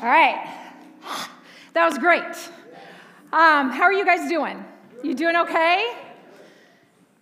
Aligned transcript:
All 0.00 0.04
right. 0.04 0.48
That 1.74 1.84
was 1.84 1.98
great. 1.98 2.22
Um, 3.32 3.70
how 3.70 3.82
are 3.82 3.92
you 3.92 4.04
guys 4.04 4.28
doing? 4.28 4.64
You 5.02 5.12
doing 5.12 5.34
okay? 5.34 5.92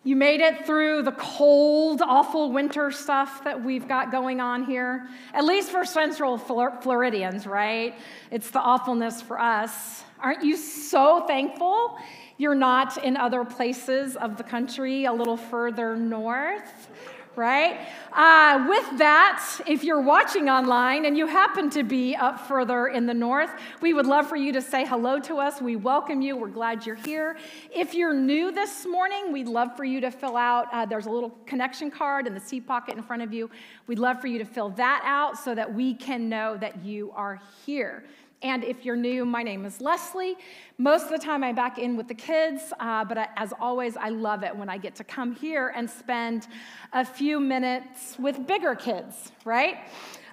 You 0.04 0.14
made 0.14 0.42
it 0.42 0.66
through 0.66 1.02
the 1.02 1.12
cold, 1.12 2.02
awful 2.02 2.52
winter 2.52 2.90
stuff 2.90 3.42
that 3.44 3.64
we've 3.64 3.88
got 3.88 4.10
going 4.10 4.42
on 4.42 4.66
here. 4.66 5.08
At 5.32 5.46
least 5.46 5.70
for 5.70 5.86
Central 5.86 6.36
Floridians, 6.36 7.46
right? 7.46 7.94
It's 8.30 8.50
the 8.50 8.60
awfulness 8.60 9.22
for 9.22 9.40
us. 9.40 10.04
Aren't 10.20 10.44
you 10.44 10.58
so 10.58 11.24
thankful 11.26 11.98
you're 12.36 12.54
not 12.54 13.02
in 13.02 13.16
other 13.16 13.42
places 13.42 14.16
of 14.16 14.36
the 14.36 14.44
country 14.44 15.06
a 15.06 15.12
little 15.14 15.38
further 15.38 15.96
north? 15.96 16.90
Right? 17.36 17.86
Uh, 18.12 18.66
with 18.68 18.98
that, 18.98 19.60
if 19.66 19.84
you're 19.84 20.00
watching 20.00 20.48
online 20.48 21.04
and 21.04 21.16
you 21.16 21.26
happen 21.26 21.68
to 21.70 21.82
be 21.82 22.16
up 22.16 22.40
further 22.40 22.88
in 22.88 23.06
the 23.06 23.14
north, 23.14 23.50
we 23.82 23.92
would 23.92 24.06
love 24.06 24.26
for 24.26 24.36
you 24.36 24.52
to 24.52 24.62
say 24.62 24.86
hello 24.86 25.20
to 25.20 25.36
us. 25.36 25.60
We 25.60 25.76
welcome 25.76 26.22
you. 26.22 26.36
We're 26.36 26.48
glad 26.48 26.86
you're 26.86 26.96
here. 26.96 27.36
If 27.74 27.94
you're 27.94 28.14
new 28.14 28.52
this 28.52 28.86
morning, 28.86 29.32
we'd 29.32 29.48
love 29.48 29.76
for 29.76 29.84
you 29.84 30.00
to 30.00 30.10
fill 30.10 30.36
out, 30.36 30.68
uh, 30.72 30.86
there's 30.86 31.06
a 31.06 31.10
little 31.10 31.36
connection 31.46 31.90
card 31.90 32.26
in 32.26 32.34
the 32.34 32.40
seat 32.40 32.66
pocket 32.66 32.96
in 32.96 33.02
front 33.02 33.22
of 33.22 33.32
you. 33.32 33.50
We'd 33.86 33.98
love 33.98 34.20
for 34.20 34.28
you 34.28 34.38
to 34.38 34.44
fill 34.44 34.70
that 34.70 35.02
out 35.04 35.38
so 35.38 35.54
that 35.54 35.72
we 35.72 35.94
can 35.94 36.28
know 36.28 36.56
that 36.56 36.84
you 36.84 37.12
are 37.12 37.40
here. 37.64 38.04
And 38.46 38.62
if 38.62 38.84
you're 38.84 38.94
new, 38.94 39.24
my 39.24 39.42
name 39.42 39.64
is 39.64 39.80
Leslie. 39.80 40.36
Most 40.78 41.06
of 41.06 41.10
the 41.10 41.18
time 41.18 41.42
I'm 41.42 41.56
back 41.56 41.80
in 41.80 41.96
with 41.96 42.06
the 42.06 42.14
kids, 42.14 42.72
uh, 42.78 43.04
but 43.04 43.18
I, 43.18 43.26
as 43.34 43.52
always, 43.58 43.96
I 43.96 44.10
love 44.10 44.44
it 44.44 44.56
when 44.56 44.68
I 44.68 44.78
get 44.78 44.94
to 44.96 45.04
come 45.04 45.34
here 45.34 45.72
and 45.74 45.90
spend 45.90 46.46
a 46.92 47.04
few 47.04 47.40
minutes 47.40 48.16
with 48.20 48.46
bigger 48.46 48.76
kids, 48.76 49.32
right? 49.44 49.78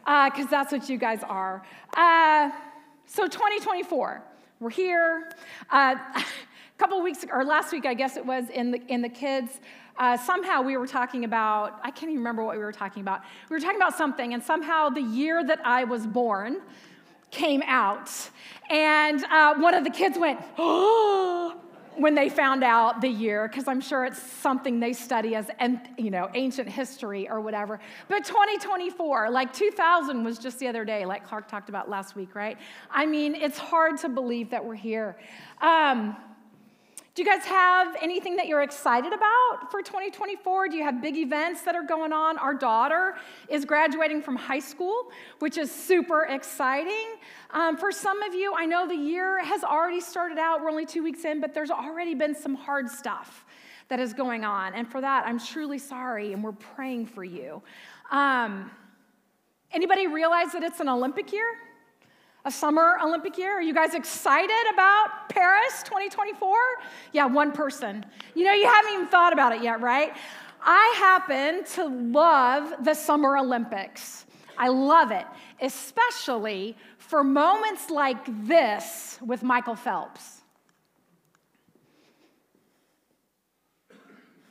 Because 0.06 0.46
uh, 0.46 0.52
that's 0.52 0.72
what 0.72 0.88
you 0.90 1.00
guys 1.00 1.24
are. 1.24 1.64
Uh, 1.98 2.52
so 3.08 3.24
2024, 3.24 4.22
we're 4.60 4.70
here. 4.70 5.32
Uh, 5.72 5.96
a 6.16 6.24
couple 6.78 7.02
weeks, 7.02 7.26
or 7.32 7.44
last 7.44 7.72
week, 7.72 7.88
I 7.88 7.96
guess 7.96 8.16
it 8.16 8.24
was, 8.24 8.48
in 8.52 8.70
the, 8.70 8.82
in 8.90 9.02
the 9.02 9.10
kids, 9.10 9.60
uh, 9.98 10.18
somehow 10.18 10.62
we 10.62 10.78
were 10.78 10.86
talking 10.86 11.24
about, 11.24 11.80
I 11.82 11.90
can't 11.90 12.12
even 12.12 12.18
remember 12.18 12.44
what 12.44 12.58
we 12.58 12.62
were 12.62 12.72
talking 12.72 13.02
about. 13.02 13.22
We 13.50 13.56
were 13.56 13.60
talking 13.60 13.82
about 13.82 13.98
something, 13.98 14.36
and 14.36 14.44
somehow 14.44 14.90
the 14.90 15.02
year 15.02 15.44
that 15.44 15.66
I 15.66 15.84
was 15.84 16.06
born, 16.06 16.62
came 17.34 17.62
out. 17.66 18.10
And 18.70 19.24
uh, 19.26 19.56
one 19.56 19.74
of 19.74 19.84
the 19.84 19.90
kids 19.90 20.18
went, 20.18 20.40
oh, 20.58 21.56
when 21.98 22.16
they 22.16 22.30
found 22.30 22.64
out 22.64 23.02
the 23.02 23.10
year, 23.10 23.48
because 23.48 23.68
I'm 23.68 23.82
sure 23.82 24.06
it's 24.06 24.22
something 24.22 24.80
they 24.80 24.94
study 24.94 25.36
as, 25.36 25.50
you 25.98 26.10
know, 26.10 26.30
ancient 26.34 26.70
history 26.70 27.30
or 27.30 27.42
whatever. 27.42 27.80
But 28.08 28.26
2024, 28.26 29.30
like 29.30 29.54
2000 29.54 30.24
was 30.24 30.40
just 30.40 30.60
the 30.60 30.68
other 30.68 30.86
day, 30.86 31.06
like 31.06 31.28
Clark 31.28 31.48
talked 31.48 31.70
about 31.70 31.90
last 31.90 32.16
week, 32.16 32.36
right? 32.36 32.58
I 32.90 33.06
mean, 33.06 33.36
it's 33.36 33.58
hard 33.58 33.98
to 34.00 34.10
believe 34.10 34.50
that 34.52 34.64
we're 34.64 34.76
here. 34.76 35.18
Um, 35.62 36.16
do 37.16 37.22
you 37.22 37.30
guys 37.30 37.46
have 37.46 37.96
anything 38.02 38.38
that 38.38 38.48
you're 38.48 38.64
excited 38.64 39.14
about 39.14 39.70
for 39.70 39.84
2024? 39.84 40.70
Do 40.70 40.76
you 40.76 40.84
have 40.84 41.00
big 41.00 41.16
events 41.16 41.62
that 41.62 41.76
are 41.76 41.84
going 41.84 42.12
on? 42.12 42.40
Our 42.40 42.56
daughter 42.56 43.14
is 43.50 43.66
graduating 43.66 44.24
from 44.24 44.36
high 44.36 44.60
school, 44.60 45.12
which 45.38 45.60
is 45.60 45.72
super 45.72 46.24
exciting. 46.24 47.18
Um, 47.52 47.78
for 47.78 47.92
some 47.92 48.24
of 48.24 48.34
you, 48.34 48.56
I 48.58 48.66
know 48.66 48.88
the 48.88 48.96
year 48.96 49.44
has 49.44 49.64
already 49.64 50.02
started 50.02 50.40
out. 50.40 50.62
We're 50.62 50.72
only 50.72 50.88
two 50.88 51.04
weeks 51.04 51.24
in, 51.24 51.40
but 51.40 51.54
there's 51.54 51.70
already 51.70 52.16
been 52.16 52.34
some 52.34 52.56
hard 52.56 52.90
stuff 52.90 53.46
that 53.90 54.00
is 54.00 54.12
going 54.14 54.44
on. 54.44 54.74
And 54.74 54.90
for 54.90 55.00
that, 55.00 55.28
I'm 55.28 55.40
truly 55.40 55.78
sorry, 55.78 56.34
and 56.34 56.44
we're 56.44 56.54
praying 56.54 57.06
for 57.06 57.24
you. 57.24 57.62
Um, 58.10 58.72
anybody 59.72 60.08
realize 60.08 60.52
that 60.54 60.64
it's 60.64 60.80
an 60.80 60.90
Olympic 60.90 61.32
year? 61.32 61.46
A 62.46 62.52
summer 62.52 62.98
Olympic 63.02 63.38
year? 63.38 63.58
Are 63.58 63.62
you 63.62 63.74
guys 63.74 63.94
excited 63.94 64.74
about 64.74 65.30
Paris 65.30 65.82
2024? 65.84 66.56
Yeah, 67.14 67.26
one 67.26 67.52
person. 67.52 68.06
You 68.36 68.44
know, 68.44 68.54
you 68.54 68.68
haven't 68.68 68.94
even 68.94 69.08
thought 69.08 69.34
about 69.34 69.56
it 69.56 69.62
yet, 69.62 69.82
right? 69.82 70.14
I 70.62 70.96
happen 70.98 71.64
to 71.76 71.86
love 71.86 72.74
the 72.84 72.94
Summer 72.94 73.38
Olympics. 73.38 74.26
I 74.58 74.68
love 74.70 75.12
it, 75.12 75.26
especially 75.62 76.78
for 76.98 77.24
moments 77.24 77.90
like 77.90 78.46
this 78.48 79.20
with 79.22 79.44
Michael 79.44 79.76
Phelps. 79.76 80.43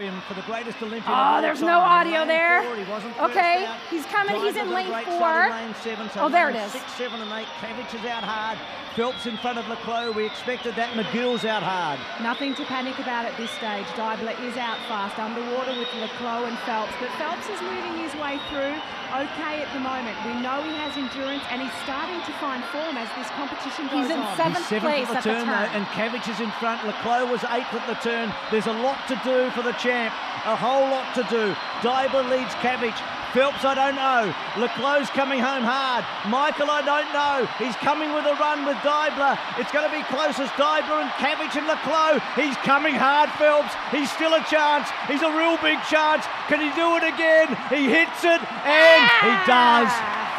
For 0.02 0.34
the 0.34 0.42
greatest 0.42 0.82
Olympian. 0.82 1.04
Oh, 1.06 1.40
there's 1.40 1.62
no 1.62 1.78
audio 1.78 2.26
there. 2.26 2.64
Four, 2.84 3.30
okay, 3.30 3.68
he's 3.88 4.04
coming. 4.06 4.34
He's 4.42 4.56
in 4.56 4.70
lane 4.70 4.90
four. 5.04 5.48
Lane 5.48 5.74
seven, 5.80 6.10
so 6.10 6.22
oh, 6.22 6.28
there 6.28 6.50
it 6.50 6.56
is. 6.56 6.72
Six, 6.72 6.92
seven, 6.94 7.20
and 7.20 7.30
eight. 7.30 7.46
Cavic 7.62 7.94
is 7.94 8.04
out 8.06 8.24
hard. 8.24 8.58
Phelps 8.96 9.26
in 9.26 9.36
front 9.36 9.58
of 9.58 9.68
le 9.68 9.76
Clos. 9.76 10.12
We 10.16 10.26
expected 10.26 10.74
that. 10.74 10.90
McGill's 10.94 11.44
out 11.44 11.62
hard. 11.62 12.00
Nothing 12.20 12.52
to 12.56 12.64
panic 12.64 12.98
about 12.98 13.26
at 13.26 13.36
this 13.36 13.50
stage. 13.52 13.86
Deibler 13.94 14.34
is 14.42 14.56
out 14.56 14.78
fast, 14.90 15.18
underwater 15.20 15.78
with 15.78 15.88
le 15.94 16.08
Clos 16.19 16.50
and 16.50 16.58
Phelps, 16.66 16.94
but 16.98 17.08
Phelps 17.14 17.48
is 17.48 17.60
moving 17.62 18.02
his 18.02 18.12
way 18.19 18.40
through 18.50 18.74
okay 19.12 19.60
at 19.60 19.69
the 19.76 19.80
moment. 19.80 20.16
We 20.24 20.32
know 20.40 20.64
he 20.64 20.72
has 20.80 20.96
endurance, 20.96 21.44
and 21.52 21.60
he's 21.60 21.74
starting 21.84 22.16
to 22.24 22.32
find 22.40 22.64
form 22.72 22.96
as 22.96 23.08
this 23.12 23.28
competition 23.36 23.84
goes 23.92 24.08
on. 24.08 24.16
he's 24.16 24.16
in. 24.16 24.20
Seventh 24.36 24.56
he's 24.56 24.72
seventh 24.72 24.88
place 24.88 25.08
at 25.12 25.22
the 25.22 25.28
turn, 25.28 25.44
the 25.44 25.52
though, 25.52 25.72
and 25.76 25.84
Cavic 25.92 26.24
is 26.24 26.40
in 26.40 26.50
front. 26.56 26.80
le 26.86 26.96
Clos 27.04 27.28
was 27.28 27.44
eighth 27.52 27.72
at 27.76 27.84
the 27.84 27.98
turn. 28.00 28.32
There's 28.50 28.66
a 28.66 28.78
lot 28.80 28.96
to 29.08 29.16
do 29.20 29.50
for 29.52 29.62
the 29.62 29.76
champ. 29.92 30.14
A 30.47 30.56
whole 30.56 30.88
lot 30.88 31.14
to 31.14 31.22
do. 31.28 31.54
Deibler 31.84 32.25
leads 32.32 32.54
Cavic. 32.64 32.97
Phelps, 33.32 33.64
I 33.64 33.72
don't 33.72 33.97
know. 33.97 34.28
le 34.60 34.69
Clos 34.76 35.08
coming 35.10 35.41
home 35.41 35.64
hard. 35.64 36.04
Michael, 36.28 36.69
I 36.69 36.82
don't 36.84 37.08
know. 37.16 37.48
He's 37.56 37.76
coming 37.80 38.12
with 38.12 38.26
a 38.26 38.36
run 38.36 38.66
with 38.69 38.76
Deibler. 38.84 39.41
It's 39.56 39.72
going 39.72 39.88
to 39.88 39.94
be 39.94 40.04
close 40.12 40.36
as 40.36 40.50
Deibler 40.60 41.00
and 41.00 41.10
Cavic 41.16 41.56
and 41.56 41.66
le 41.69 41.76
Clos. 41.84 42.20
He's 42.36 42.56
coming 42.64 42.94
hard, 42.94 43.31
Phelps. 43.41 43.72
He's 43.91 44.10
still 44.12 44.34
a 44.34 44.44
chance. 44.52 44.88
He's 45.08 45.22
a 45.22 45.32
real 45.32 45.56
big 45.64 45.81
chance. 45.88 46.25
Can 46.48 46.60
he 46.60 46.69
do 46.76 46.97
it 47.00 47.04
again? 47.08 47.48
He 47.72 47.88
hits 47.88 48.20
it, 48.25 48.41
and 48.69 49.02
he 49.25 49.34
does. 49.48 49.88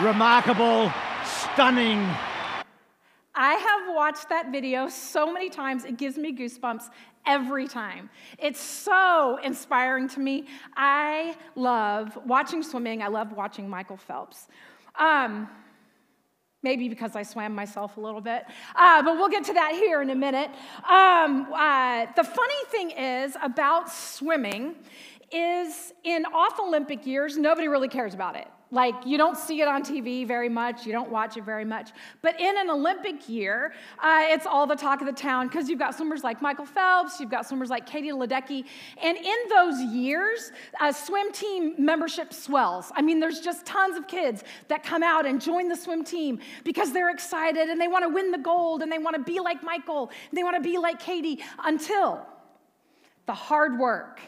Remarkable, 0.01 0.93
stunning. 1.25 2.01
I 3.35 3.55
have 3.55 3.95
watched 3.95 4.29
that 4.29 4.51
video 4.51 4.87
so 4.87 5.33
many 5.33 5.49
times, 5.49 5.85
it 5.85 5.97
gives 5.97 6.17
me 6.17 6.31
goosebumps 6.37 6.89
every 7.25 7.67
time. 7.67 8.09
It's 8.37 8.59
so 8.59 9.39
inspiring 9.43 10.07
to 10.09 10.19
me. 10.19 10.47
I 10.75 11.35
love 11.55 12.17
watching 12.25 12.63
swimming, 12.63 13.01
I 13.01 13.07
love 13.07 13.31
watching 13.31 13.69
Michael 13.69 13.97
Phelps. 13.97 14.47
Um, 14.99 15.49
maybe 16.61 16.87
because 16.87 17.15
I 17.15 17.23
swam 17.23 17.53
myself 17.53 17.97
a 17.97 17.99
little 17.99 18.21
bit, 18.21 18.45
uh, 18.75 19.03
but 19.03 19.15
we'll 19.17 19.29
get 19.29 19.43
to 19.45 19.53
that 19.53 19.73
here 19.73 20.01
in 20.01 20.09
a 20.09 20.15
minute. 20.15 20.49
Um, 20.89 21.47
uh, 21.53 22.05
the 22.15 22.23
funny 22.23 22.65
thing 22.69 22.91
is 22.91 23.35
about 23.43 23.91
swimming 23.91 24.75
is 25.31 25.93
in 26.03 26.25
off 26.25 26.59
Olympic 26.59 27.05
years, 27.05 27.37
nobody 27.37 27.67
really 27.67 27.89
cares 27.89 28.13
about 28.13 28.35
it. 28.35 28.47
Like, 28.73 28.95
you 29.05 29.19
don't 29.19 29.37
see 29.37 29.61
it 29.61 29.67
on 29.67 29.83
TV 29.83 30.27
very 30.27 30.49
much, 30.49 30.83
you 30.83 30.91
don't 30.91 31.11
watch 31.11 31.37
it 31.37 31.43
very 31.43 31.63
much. 31.63 31.91
But 32.23 32.41
in 32.41 32.57
an 32.57 32.71
Olympic 32.71 33.29
year, 33.29 33.71
uh, 33.99 34.21
it's 34.23 34.47
all 34.47 34.65
the 34.65 34.75
talk 34.75 34.99
of 34.99 35.05
the 35.05 35.13
town 35.13 35.47
because 35.47 35.69
you've 35.69 35.77
got 35.77 35.93
swimmers 35.95 36.23
like 36.23 36.41
Michael 36.41 36.65
Phelps, 36.65 37.19
you've 37.19 37.29
got 37.29 37.47
swimmers 37.47 37.69
like 37.69 37.85
Katie 37.85 38.09
Ledecky. 38.09 38.65
And 39.03 39.15
in 39.15 39.35
those 39.47 39.79
years, 39.79 40.51
uh, 40.81 40.91
swim 40.91 41.31
team 41.31 41.75
membership 41.77 42.33
swells. 42.33 42.91
I 42.95 43.03
mean, 43.03 43.19
there's 43.19 43.41
just 43.41 43.63
tons 43.67 43.95
of 43.95 44.07
kids 44.07 44.43
that 44.69 44.83
come 44.83 45.03
out 45.03 45.27
and 45.27 45.39
join 45.39 45.69
the 45.69 45.75
swim 45.75 46.03
team 46.03 46.39
because 46.63 46.91
they're 46.91 47.11
excited 47.11 47.69
and 47.69 47.79
they 47.79 47.87
want 47.87 48.03
to 48.03 48.09
win 48.09 48.31
the 48.31 48.39
gold 48.39 48.81
and 48.81 48.91
they 48.91 48.97
want 48.97 49.15
to 49.15 49.21
be 49.21 49.39
like 49.39 49.61
Michael, 49.61 50.09
they 50.31 50.41
want 50.41 50.55
to 50.55 50.67
be 50.67 50.79
like 50.79 50.99
Katie 50.99 51.43
until 51.63 52.25
the 53.27 53.35
hard 53.35 53.77
work 53.77 54.19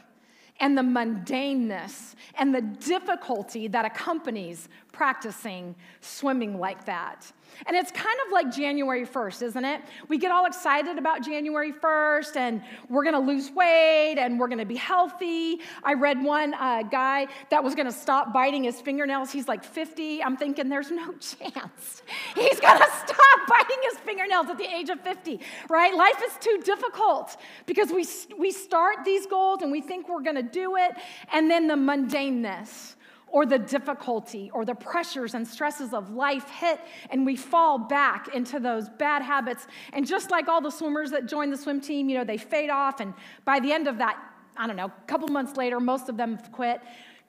and 0.60 0.78
the 0.78 0.82
mundaneness 0.82 2.16
and 2.38 2.54
the 2.54 2.62
difficulty 2.62 3.68
that 3.68 3.86
accompanies 3.86 4.70
practicing 4.96 5.76
swimming 6.00 6.58
like 6.58 6.86
that. 6.86 7.32
And 7.68 7.76
it's 7.76 7.92
kind 7.92 8.18
of 8.26 8.32
like 8.32 8.54
January 8.54 9.06
1st, 9.06 9.42
isn't 9.44 9.66
it? 9.66 9.82
We 10.08 10.18
get 10.18 10.32
all 10.32 10.46
excited 10.46 10.98
about 10.98 11.24
January 11.24 11.72
1st 11.72 12.36
and 12.36 12.62
we're 12.90 13.04
gonna 13.04 13.20
lose 13.20 13.52
weight 13.52 14.16
and 14.18 14.40
we're 14.40 14.48
gonna 14.48 14.66
be 14.66 14.76
healthy. 14.76 15.60
I 15.84 15.94
read 15.94 16.22
one 16.22 16.54
uh, 16.54 16.84
guy 16.84 17.28
that 17.52 17.64
was 17.64 17.76
gonna 17.76 17.92
stop 17.92 18.34
biting 18.34 18.64
his 18.64 18.82
fingernails. 18.82 19.32
He's 19.32 19.48
like 19.48 19.64
50. 19.64 20.24
I'm 20.24 20.38
thinking 20.38 20.70
there's 20.70 20.92
no 20.92 21.14
chance 21.20 22.02
he's 22.36 22.60
gonna 22.60 22.86
stop 23.06 23.40
biting 23.48 23.78
his 23.84 24.00
fingernails 24.00 24.48
at 24.50 24.58
the 24.58 24.74
age 24.74 24.90
of 24.90 25.00
50, 25.02 25.40
right? 25.70 25.94
Life 25.94 26.22
is 26.26 26.34
too 26.40 26.62
difficult 26.64 27.38
because 27.66 27.92
we, 27.92 28.06
we 28.38 28.52
start 28.52 29.06
these 29.06 29.26
goals 29.26 29.62
and 29.62 29.72
we 29.72 29.82
think 29.82 30.10
we're 30.10 30.24
gonna 30.24 30.44
do 30.44 30.76
it, 30.78 30.92
and 31.32 31.50
then 31.50 31.68
the 31.68 31.76
mundaneness 31.76 32.95
or 33.36 33.46
the 33.46 33.60
difficulty 33.60 34.50
or 34.54 34.64
the 34.64 34.74
pressures 34.74 35.34
and 35.34 35.46
stresses 35.46 35.94
of 35.94 36.10
life 36.12 36.50
hit, 36.50 36.80
and 37.10 37.26
we 37.26 37.36
fall 37.36 37.78
back 37.78 38.30
into 38.34 38.62
those 38.62 38.88
bad 38.88 39.22
habits. 39.22 39.68
And 39.92 40.08
just 40.08 40.32
like 40.32 40.48
all 40.48 40.62
the 40.62 40.70
swimmers 40.70 41.12
that 41.12 41.26
join 41.26 41.52
the 41.52 41.58
swim 41.58 41.82
team, 41.82 42.08
you 42.08 42.18
know, 42.18 42.24
they 42.24 42.38
fade 42.38 42.70
off, 42.70 43.02
and 43.02 43.14
by 43.44 43.60
the 43.60 43.74
end 43.74 43.90
of 43.90 43.98
that, 43.98 44.18
I 44.56 44.68
don't 44.68 44.78
know, 44.78 44.86
a 44.86 45.08
couple 45.08 45.28
months 45.28 45.58
later, 45.58 45.82
most 45.82 46.08
of 46.08 46.16
them 46.16 46.38
quit. 46.54 46.80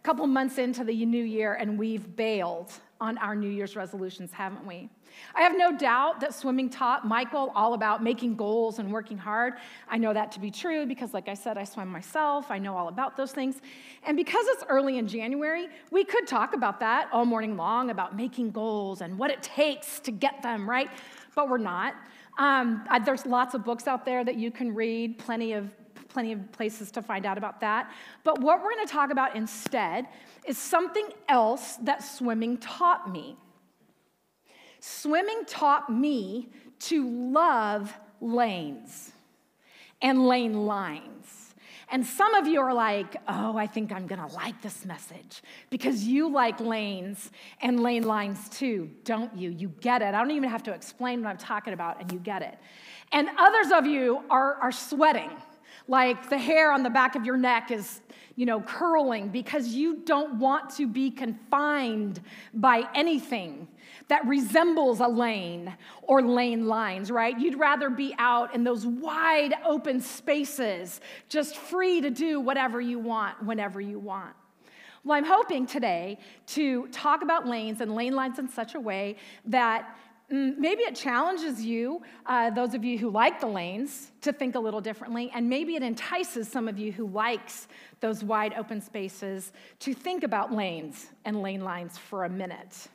Couple 0.06 0.24
months 0.28 0.58
into 0.58 0.84
the 0.84 1.04
new 1.04 1.24
year 1.24 1.54
and 1.54 1.76
we've 1.76 2.14
bailed 2.14 2.72
on 3.00 3.18
our 3.18 3.34
New 3.34 3.48
Year's 3.48 3.74
resolutions, 3.74 4.30
haven't 4.30 4.64
we? 4.64 4.88
I 5.34 5.42
have 5.42 5.58
no 5.58 5.76
doubt 5.76 6.20
that 6.20 6.32
swimming 6.32 6.70
taught 6.70 7.04
Michael 7.04 7.50
all 7.56 7.74
about 7.74 8.04
making 8.04 8.36
goals 8.36 8.78
and 8.78 8.92
working 8.92 9.18
hard. 9.18 9.54
I 9.88 9.98
know 9.98 10.14
that 10.14 10.30
to 10.32 10.40
be 10.40 10.52
true 10.52 10.86
because, 10.86 11.12
like 11.12 11.28
I 11.28 11.34
said, 11.34 11.58
I 11.58 11.64
swim 11.64 11.88
myself. 11.88 12.52
I 12.52 12.58
know 12.60 12.76
all 12.76 12.86
about 12.86 13.16
those 13.16 13.32
things. 13.32 13.60
And 14.04 14.16
because 14.16 14.46
it's 14.50 14.62
early 14.68 14.98
in 14.98 15.08
January, 15.08 15.66
we 15.90 16.04
could 16.04 16.28
talk 16.28 16.54
about 16.54 16.78
that 16.78 17.08
all 17.12 17.24
morning 17.24 17.56
long 17.56 17.90
about 17.90 18.14
making 18.14 18.52
goals 18.52 19.00
and 19.00 19.18
what 19.18 19.32
it 19.32 19.42
takes 19.42 19.98
to 20.00 20.12
get 20.12 20.40
them, 20.40 20.70
right? 20.70 20.88
But 21.34 21.48
we're 21.48 21.58
not. 21.58 21.96
Um, 22.38 22.86
there's 23.04 23.26
lots 23.26 23.56
of 23.56 23.64
books 23.64 23.88
out 23.88 24.04
there 24.04 24.22
that 24.22 24.36
you 24.36 24.52
can 24.52 24.72
read, 24.72 25.18
plenty 25.18 25.54
of 25.54 25.68
plenty 26.16 26.32
of 26.32 26.50
places 26.52 26.90
to 26.90 27.02
find 27.02 27.26
out 27.26 27.36
about 27.36 27.60
that. 27.60 27.92
But 28.24 28.40
what 28.40 28.62
we're 28.62 28.70
going 28.70 28.86
to 28.86 28.90
talk 28.90 29.10
about 29.10 29.36
instead 29.36 30.06
is 30.46 30.56
something 30.56 31.06
else 31.28 31.76
that 31.82 32.02
swimming 32.02 32.56
taught 32.56 33.12
me. 33.12 33.36
Swimming 34.80 35.44
taught 35.46 35.92
me 35.92 36.48
to 36.78 37.06
love 37.06 37.92
lanes 38.22 39.12
and 40.00 40.26
lane 40.26 40.64
lines. 40.64 41.54
And 41.90 42.06
some 42.06 42.34
of 42.34 42.46
you 42.46 42.60
are 42.62 42.72
like, 42.72 43.16
oh, 43.28 43.58
I 43.58 43.66
think 43.66 43.92
I'm 43.92 44.06
gonna 44.06 44.32
like 44.32 44.60
this 44.62 44.86
message 44.86 45.42
because 45.68 46.02
you 46.02 46.30
like 46.32 46.58
lanes 46.60 47.30
and 47.60 47.80
lane 47.80 48.04
lines 48.04 48.48
too, 48.48 48.90
don't 49.04 49.36
you? 49.36 49.50
You 49.50 49.68
get 49.80 50.00
it. 50.00 50.14
I 50.14 50.18
don't 50.22 50.30
even 50.30 50.48
have 50.48 50.62
to 50.64 50.72
explain 50.72 51.22
what 51.22 51.28
I'm 51.28 51.36
talking 51.36 51.74
about, 51.74 52.00
and 52.00 52.10
you 52.10 52.18
get 52.18 52.40
it. 52.40 52.58
And 53.12 53.28
others 53.38 53.70
of 53.70 53.86
you 53.86 54.22
are, 54.30 54.54
are 54.54 54.72
sweating, 54.72 55.30
like 55.88 56.28
the 56.28 56.38
hair 56.38 56.72
on 56.72 56.82
the 56.82 56.90
back 56.90 57.14
of 57.14 57.24
your 57.24 57.36
neck 57.36 57.70
is 57.70 58.00
you 58.36 58.44
know, 58.44 58.60
curling 58.60 59.30
because 59.30 59.68
you 59.68 59.96
don't 60.04 60.38
want 60.38 60.68
to 60.76 60.86
be 60.86 61.10
confined 61.10 62.20
by 62.52 62.86
anything 62.94 63.66
that 64.08 64.24
resembles 64.26 65.00
a 65.00 65.08
lane 65.08 65.74
or 66.02 66.22
lane 66.22 66.66
lines, 66.66 67.10
right? 67.10 67.38
You'd 67.40 67.58
rather 67.58 67.88
be 67.88 68.14
out 68.18 68.54
in 68.54 68.62
those 68.62 68.86
wide 68.86 69.54
open 69.64 70.00
spaces, 70.00 71.00
just 71.30 71.56
free 71.56 72.02
to 72.02 72.10
do 72.10 72.38
whatever 72.38 72.78
you 72.78 72.98
want 72.98 73.42
whenever 73.42 73.80
you 73.80 73.98
want. 73.98 74.34
Well, 75.02 75.16
I'm 75.16 75.24
hoping 75.24 75.66
today 75.66 76.18
to 76.48 76.88
talk 76.88 77.22
about 77.22 77.46
lanes 77.46 77.80
and 77.80 77.94
lane 77.94 78.14
lines 78.14 78.38
in 78.38 78.48
such 78.48 78.74
a 78.74 78.80
way 78.80 79.16
that 79.46 79.96
maybe 80.28 80.82
it 80.82 80.94
challenges 80.94 81.64
you, 81.64 82.02
uh, 82.26 82.50
those 82.50 82.74
of 82.74 82.84
you 82.84 82.98
who 82.98 83.10
like 83.10 83.40
the 83.40 83.46
lanes, 83.46 84.10
to 84.22 84.32
think 84.32 84.54
a 84.54 84.58
little 84.58 84.80
differently, 84.80 85.30
and 85.34 85.48
maybe 85.48 85.76
it 85.76 85.82
entices 85.82 86.48
some 86.48 86.68
of 86.68 86.78
you 86.78 86.92
who 86.92 87.06
likes 87.06 87.68
those 88.00 88.24
wide 88.24 88.54
open 88.54 88.80
spaces 88.80 89.52
to 89.80 89.94
think 89.94 90.24
about 90.24 90.52
lanes 90.52 91.06
and 91.24 91.42
lane 91.42 91.62
lines 91.62 91.96
for 91.96 92.24
a 92.24 92.28
minute. 92.28 92.88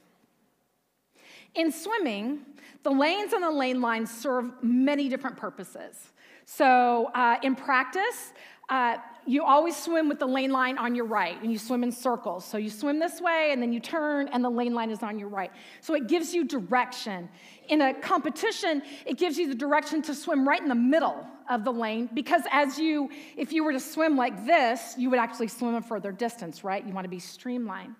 In 1.56 1.72
swimming, 1.72 2.40
the 2.84 2.92
lanes 2.92 3.34
and 3.34 3.44
the 3.44 3.52
lane 3.52 3.82
lines 3.82 4.12
serve 4.12 4.52
many 4.62 5.10
different 5.10 5.38
purposes. 5.38 6.12
So, 6.46 7.12
uh, 7.14 7.38
in 7.44 7.56
practice, 7.56 8.34
uh, 8.72 8.96
you 9.28 9.44
always 9.44 9.76
swim 9.76 10.10
with 10.10 10.18
the 10.18 10.26
lane 10.26 10.50
line 10.50 10.78
on 10.78 10.96
your 10.96 11.06
right 11.06 11.40
and 11.44 11.52
you 11.52 11.60
swim 11.60 11.84
in 11.84 11.92
circles. 11.92 12.44
So 12.46 12.58
you 12.58 12.70
swim 12.70 13.00
this 13.00 13.22
way 13.22 13.50
and 13.52 13.62
then 13.62 13.72
you 13.72 13.80
turn 13.80 14.30
and 14.30 14.44
the 14.44 14.50
lane 14.50 14.74
line 14.74 14.90
is 14.90 15.04
on 15.04 15.20
your 15.20 15.28
right. 15.28 15.52
So 15.82 15.94
it 15.94 16.08
gives 16.08 16.34
you 16.34 16.46
direction. 16.46 17.30
In 17.68 17.82
a 17.82 17.94
competition, 17.94 18.82
it 19.06 19.18
gives 19.18 19.38
you 19.38 19.48
the 19.48 19.56
direction 19.56 20.02
to 20.04 20.16
swim 20.16 20.48
right 20.48 20.60
in 20.60 20.70
the 20.70 20.76
middle 20.76 21.28
of 21.50 21.66
the 21.66 21.72
lane 21.72 22.10
because 22.14 22.44
as 22.50 22.80
you, 22.80 23.10
if 23.38 23.52
you 23.52 23.64
were 23.64 23.74
to 23.74 23.80
swim 23.80 24.16
like 24.16 24.46
this, 24.46 24.96
you 24.98 25.10
would 25.10 25.20
actually 25.20 25.50
swim 25.50 25.76
a 25.76 25.82
further 25.82 26.14
distance, 26.14 26.64
right? 26.64 26.84
You 26.86 26.94
want 26.94 27.06
to 27.06 27.10
be 27.10 27.20
streamlined. 27.20 27.96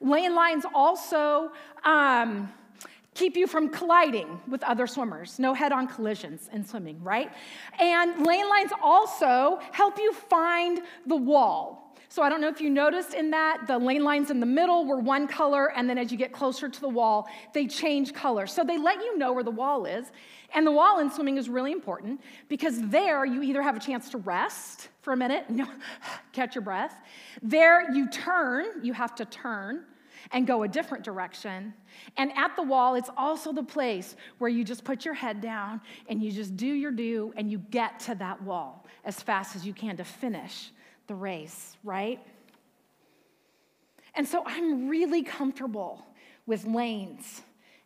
Lane 0.00 0.34
lines 0.34 0.64
also, 0.74 1.52
um, 1.84 2.50
keep 3.16 3.34
you 3.34 3.46
from 3.46 3.70
colliding 3.70 4.40
with 4.46 4.62
other 4.62 4.86
swimmers. 4.86 5.38
No 5.38 5.54
head 5.54 5.72
on 5.72 5.88
collisions 5.88 6.50
in 6.52 6.64
swimming, 6.64 7.02
right? 7.02 7.32
And 7.80 8.26
lane 8.26 8.48
lines 8.48 8.70
also 8.82 9.58
help 9.72 9.98
you 9.98 10.12
find 10.12 10.82
the 11.06 11.16
wall. 11.16 11.82
So 12.10 12.22
I 12.22 12.28
don't 12.28 12.40
know 12.40 12.48
if 12.48 12.60
you 12.60 12.70
noticed 12.70 13.14
in 13.14 13.30
that, 13.30 13.66
the 13.66 13.78
lane 13.78 14.04
lines 14.04 14.30
in 14.30 14.38
the 14.38 14.46
middle 14.46 14.86
were 14.86 15.00
one 15.00 15.26
color, 15.26 15.72
and 15.72 15.88
then 15.88 15.98
as 15.98 16.12
you 16.12 16.18
get 16.18 16.32
closer 16.32 16.68
to 16.68 16.80
the 16.80 16.88
wall, 16.88 17.26
they 17.52 17.66
change 17.66 18.12
color. 18.12 18.46
So 18.46 18.62
they 18.62 18.78
let 18.78 18.98
you 18.98 19.18
know 19.18 19.32
where 19.32 19.42
the 19.42 19.50
wall 19.50 19.86
is. 19.86 20.12
And 20.54 20.66
the 20.66 20.72
wall 20.72 21.00
in 21.00 21.10
swimming 21.10 21.38
is 21.38 21.48
really 21.48 21.72
important 21.72 22.20
because 22.48 22.80
there 22.88 23.24
you 23.24 23.42
either 23.42 23.62
have 23.62 23.76
a 23.76 23.80
chance 23.80 24.10
to 24.10 24.18
rest 24.18 24.88
for 25.00 25.14
a 25.14 25.16
minute, 25.16 25.46
catch 26.32 26.54
your 26.54 26.62
breath. 26.62 26.94
There 27.42 27.90
you 27.92 28.08
turn, 28.08 28.84
you 28.84 28.92
have 28.92 29.14
to 29.16 29.24
turn 29.24 29.84
and 30.32 30.46
go 30.46 30.62
a 30.62 30.68
different 30.68 31.04
direction. 31.04 31.72
And 32.16 32.32
at 32.36 32.56
the 32.56 32.62
wall, 32.62 32.94
it's 32.94 33.10
also 33.16 33.52
the 33.52 33.62
place 33.62 34.16
where 34.38 34.50
you 34.50 34.64
just 34.64 34.84
put 34.84 35.04
your 35.04 35.14
head 35.14 35.40
down 35.40 35.80
and 36.08 36.22
you 36.22 36.30
just 36.30 36.56
do 36.56 36.66
your 36.66 36.90
do 36.90 37.32
and 37.36 37.50
you 37.50 37.58
get 37.70 38.00
to 38.00 38.14
that 38.16 38.42
wall 38.42 38.86
as 39.04 39.22
fast 39.22 39.56
as 39.56 39.66
you 39.66 39.72
can 39.72 39.96
to 39.96 40.04
finish 40.04 40.70
the 41.06 41.14
race, 41.14 41.76
right? 41.84 42.20
And 44.14 44.26
so 44.26 44.42
I'm 44.46 44.88
really 44.88 45.22
comfortable 45.22 46.06
with 46.46 46.64
lanes 46.64 47.42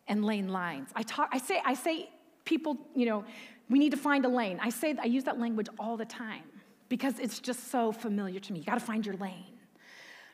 and 0.07 0.23
lane 0.25 0.47
lines. 0.47 0.89
I 0.95 1.03
talk 1.03 1.29
I 1.31 1.37
say 1.37 1.61
I 1.65 1.73
say 1.73 2.09
people, 2.45 2.77
you 2.95 3.05
know, 3.05 3.23
we 3.69 3.79
need 3.79 3.91
to 3.91 3.97
find 3.97 4.25
a 4.25 4.29
lane. 4.29 4.59
I 4.61 4.69
say 4.69 4.95
I 5.01 5.05
use 5.05 5.25
that 5.25 5.39
language 5.39 5.67
all 5.77 5.97
the 5.97 6.05
time 6.05 6.43
because 6.89 7.19
it's 7.19 7.39
just 7.39 7.69
so 7.71 7.91
familiar 7.91 8.39
to 8.39 8.53
me. 8.53 8.59
You 8.59 8.65
got 8.65 8.75
to 8.75 8.85
find 8.85 9.05
your 9.05 9.15
lane. 9.17 9.45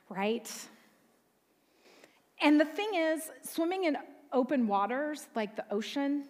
Right? 0.10 0.50
And 2.42 2.60
the 2.60 2.66
thing 2.66 2.90
is, 2.96 3.30
swimming 3.42 3.86
in 3.86 3.98
open 4.32 4.68
waters 4.68 5.28
like 5.36 5.56
the 5.56 5.66
ocean 5.72 6.26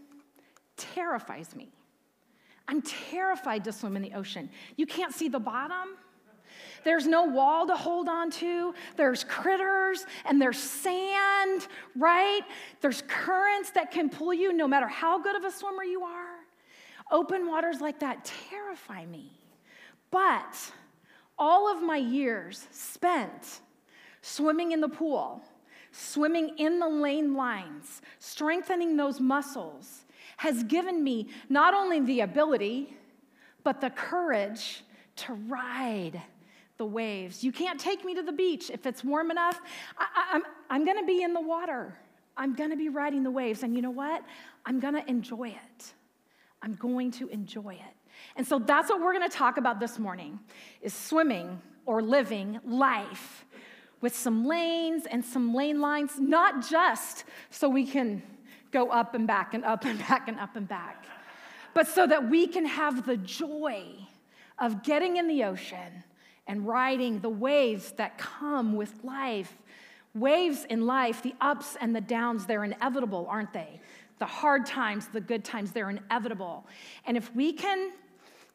terrifies 0.77 1.55
me. 1.55 1.69
I'm 2.67 2.81
terrified 2.81 3.63
to 3.65 3.71
swim 3.71 3.95
in 3.95 4.01
the 4.01 4.13
ocean. 4.13 4.49
You 4.75 4.85
can't 4.85 5.13
see 5.13 5.29
the 5.29 5.39
bottom. 5.39 5.97
There's 6.83 7.07
no 7.07 7.25
wall 7.25 7.67
to 7.67 7.75
hold 7.75 8.07
on 8.07 8.29
to. 8.31 8.73
There's 8.95 9.23
critters 9.23 10.05
and 10.25 10.41
there's 10.41 10.57
sand, 10.57 11.67
right? 11.95 12.41
There's 12.81 13.03
currents 13.07 13.71
that 13.71 13.91
can 13.91 14.09
pull 14.09 14.33
you 14.33 14.53
no 14.53 14.67
matter 14.67 14.87
how 14.87 15.21
good 15.21 15.35
of 15.35 15.43
a 15.43 15.51
swimmer 15.51 15.83
you 15.83 16.03
are. 16.03 16.35
Open 17.11 17.47
waters 17.47 17.81
like 17.81 17.99
that 17.99 18.29
terrify 18.49 19.05
me. 19.05 19.31
But 20.11 20.55
all 21.37 21.71
of 21.71 21.81
my 21.81 21.97
years 21.97 22.67
spent 22.71 23.61
swimming 24.21 24.71
in 24.71 24.81
the 24.81 24.89
pool, 24.89 25.41
swimming 25.97 26.57
in 26.57 26.79
the 26.79 26.87
lane 26.87 27.33
lines, 27.33 28.01
strengthening 28.19 28.95
those 28.97 29.19
muscles, 29.19 30.05
has 30.37 30.63
given 30.63 31.03
me 31.03 31.27
not 31.49 31.73
only 31.73 31.99
the 31.99 32.21
ability, 32.21 32.95
but 33.63 33.81
the 33.81 33.89
courage 33.89 34.83
to 35.15 35.33
ride 35.33 36.21
the 36.77 36.85
waves. 36.85 37.43
You 37.43 37.51
can't 37.51 37.79
take 37.79 38.05
me 38.05 38.13
to 38.13 38.21
the 38.21 38.31
beach 38.31 38.69
if 38.69 38.85
it's 38.85 39.03
warm 39.03 39.31
enough. 39.31 39.59
I, 39.97 40.35
am 40.35 40.43
I'm, 40.43 40.51
I'm 40.69 40.85
gonna 40.85 41.05
be 41.05 41.23
in 41.23 41.33
the 41.33 41.41
water. 41.41 41.97
I'm 42.37 42.53
gonna 42.53 42.77
be 42.77 42.89
riding 42.89 43.23
the 43.23 43.31
waves. 43.31 43.63
And 43.63 43.75
you 43.75 43.81
know 43.81 43.89
what? 43.89 44.23
I'm 44.65 44.79
gonna 44.79 45.03
enjoy 45.07 45.49
it. 45.49 45.93
I'm 46.61 46.75
going 46.75 47.09
to 47.11 47.27
enjoy 47.29 47.71
it. 47.71 48.11
And 48.35 48.45
so 48.45 48.59
that's 48.59 48.89
what 48.89 49.01
we're 49.01 49.13
gonna 49.13 49.29
talk 49.29 49.57
about 49.57 49.79
this 49.79 49.97
morning 49.97 50.39
is 50.83 50.93
swimming 50.93 51.59
or 51.87 52.03
living 52.03 52.59
life 52.63 53.45
with 54.01 54.15
some 54.15 54.45
lanes 54.45 55.05
and 55.05 55.23
some 55.23 55.53
lane 55.53 55.81
lines, 55.81 56.19
not 56.19 56.67
just 56.67 57.25
so 57.49 57.67
we 57.67 57.85
can 57.85 58.21
go 58.71 58.89
up 58.89 59.15
and 59.15 59.25
back 59.27 59.53
and 59.53 59.65
up 59.65 59.85
and 59.85 59.99
back 60.07 60.27
and 60.27 60.39
up 60.39 60.55
and 60.55 60.67
back, 60.67 61.05
but 61.73 61.87
so 61.87 62.07
that 62.07 62.29
we 62.29 62.47
can 62.47 62.65
have 62.65 63.05
the 63.05 63.17
joy 63.17 63.83
of 64.59 64.83
getting 64.83 65.17
in 65.17 65.27
the 65.27 65.43
ocean 65.43 66.03
and 66.47 66.67
riding 66.67 67.19
the 67.19 67.29
waves 67.29 67.91
that 67.93 68.17
come 68.17 68.75
with 68.75 69.03
life. 69.03 69.57
Waves 70.15 70.65
in 70.65 70.85
life, 70.87 71.21
the 71.21 71.35
ups 71.41 71.77
and 71.79 71.95
the 71.95 72.01
downs, 72.01 72.45
they're 72.45 72.63
inevitable, 72.63 73.27
aren't 73.29 73.53
they? 73.53 73.79
The 74.19 74.25
hard 74.25 74.65
times, 74.65 75.07
the 75.07 75.21
good 75.21 75.43
times, 75.43 75.71
they're 75.71 75.91
inevitable. 75.91 76.65
And 77.05 77.15
if 77.15 77.35
we 77.35 77.53
can 77.53 77.91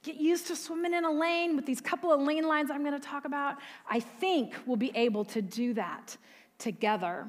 get 0.02 0.16
used 0.16 0.48
to 0.48 0.56
swimming 0.56 0.94
in 0.94 1.04
a 1.04 1.10
lane 1.10 1.56
with 1.56 1.64
these 1.64 1.80
couple 1.80 2.12
of 2.12 2.20
lane 2.20 2.46
lines 2.46 2.70
I'm 2.70 2.82
going 2.82 2.98
to 2.98 3.06
talk 3.06 3.24
about, 3.24 3.56
I 3.88 4.00
think 4.00 4.54
we'll 4.66 4.76
be 4.76 4.92
able 4.94 5.24
to 5.26 5.42
do 5.42 5.74
that 5.74 6.16
together. 6.58 7.26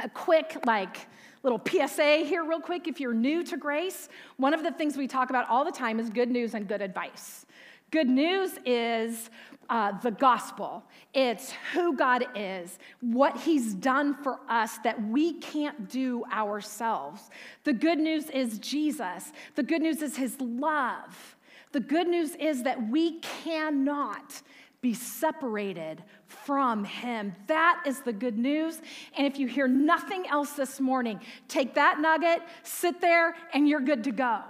A 0.00 0.08
quick, 0.08 0.58
like, 0.64 1.08
little 1.42 1.60
PSA 1.66 2.24
here, 2.24 2.44
real 2.44 2.60
quick. 2.60 2.88
If 2.88 3.00
you're 3.00 3.14
new 3.14 3.42
to 3.44 3.56
grace, 3.56 4.08
one 4.36 4.54
of 4.54 4.62
the 4.62 4.70
things 4.70 4.96
we 4.96 5.06
talk 5.06 5.30
about 5.30 5.48
all 5.48 5.64
the 5.64 5.72
time 5.72 5.98
is 5.98 6.10
good 6.10 6.30
news 6.30 6.54
and 6.54 6.68
good 6.68 6.82
advice. 6.82 7.46
Good 7.90 8.08
news 8.08 8.58
is 8.66 9.30
uh, 9.70 9.98
the 10.00 10.10
gospel. 10.10 10.84
It's 11.14 11.54
who 11.72 11.96
God 11.96 12.26
is, 12.34 12.78
what 13.00 13.38
He's 13.38 13.72
done 13.72 14.14
for 14.22 14.40
us 14.48 14.78
that 14.84 15.02
we 15.08 15.34
can't 15.34 15.88
do 15.88 16.24
ourselves. 16.30 17.30
The 17.64 17.72
good 17.72 17.98
news 17.98 18.28
is 18.28 18.58
Jesus. 18.58 19.32
The 19.54 19.62
good 19.62 19.80
news 19.80 20.02
is 20.02 20.16
His 20.16 20.38
love. 20.38 21.36
The 21.72 21.80
good 21.80 22.08
news 22.08 22.34
is 22.36 22.62
that 22.62 22.88
we 22.88 23.20
cannot 23.20 24.42
be 24.80 24.94
separated 24.94 26.02
from 26.26 26.84
him. 26.84 27.34
That 27.48 27.82
is 27.84 28.00
the 28.00 28.12
good 28.12 28.38
news. 28.38 28.80
And 29.16 29.26
if 29.26 29.38
you 29.38 29.48
hear 29.48 29.66
nothing 29.66 30.26
else 30.28 30.52
this 30.52 30.80
morning, 30.80 31.20
take 31.48 31.74
that 31.74 32.00
nugget, 32.00 32.42
sit 32.62 33.00
there, 33.00 33.34
and 33.52 33.68
you're 33.68 33.80
good 33.80 34.04
to 34.04 34.12
go. 34.12 34.40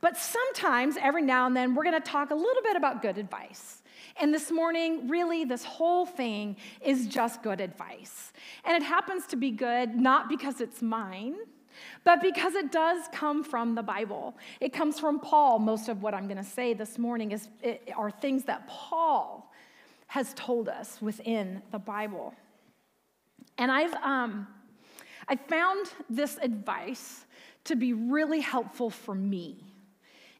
But 0.00 0.16
sometimes, 0.16 0.96
every 1.00 1.22
now 1.22 1.46
and 1.46 1.56
then, 1.56 1.74
we're 1.74 1.84
going 1.84 2.00
to 2.00 2.08
talk 2.08 2.30
a 2.30 2.34
little 2.34 2.62
bit 2.62 2.76
about 2.76 3.02
good 3.02 3.18
advice. 3.18 3.82
And 4.18 4.32
this 4.32 4.50
morning, 4.50 5.08
really, 5.08 5.44
this 5.44 5.64
whole 5.64 6.06
thing 6.06 6.56
is 6.82 7.06
just 7.06 7.42
good 7.42 7.60
advice. 7.60 8.32
And 8.64 8.76
it 8.76 8.84
happens 8.86 9.26
to 9.28 9.36
be 9.36 9.50
good 9.50 9.94
not 9.94 10.28
because 10.28 10.60
it's 10.60 10.82
mine, 10.82 11.36
but 12.04 12.20
because 12.20 12.54
it 12.54 12.72
does 12.72 13.02
come 13.12 13.44
from 13.44 13.74
the 13.74 13.82
Bible. 13.82 14.36
It 14.60 14.72
comes 14.72 14.98
from 14.98 15.20
Paul. 15.20 15.58
Most 15.58 15.88
of 15.88 16.02
what 16.02 16.14
I'm 16.14 16.26
going 16.26 16.36
to 16.36 16.44
say 16.44 16.74
this 16.74 16.98
morning 16.98 17.32
is, 17.32 17.48
are 17.96 18.10
things 18.10 18.44
that 18.44 18.66
Paul 18.66 19.52
has 20.06 20.34
told 20.34 20.68
us 20.68 21.00
within 21.00 21.62
the 21.70 21.78
Bible. 21.78 22.34
And 23.58 23.70
I've, 23.70 23.94
um, 23.94 24.48
I 25.28 25.36
found 25.36 25.86
this 26.08 26.38
advice 26.42 27.26
to 27.64 27.76
be 27.76 27.92
really 27.92 28.40
helpful 28.40 28.90
for 28.90 29.14
me 29.14 29.62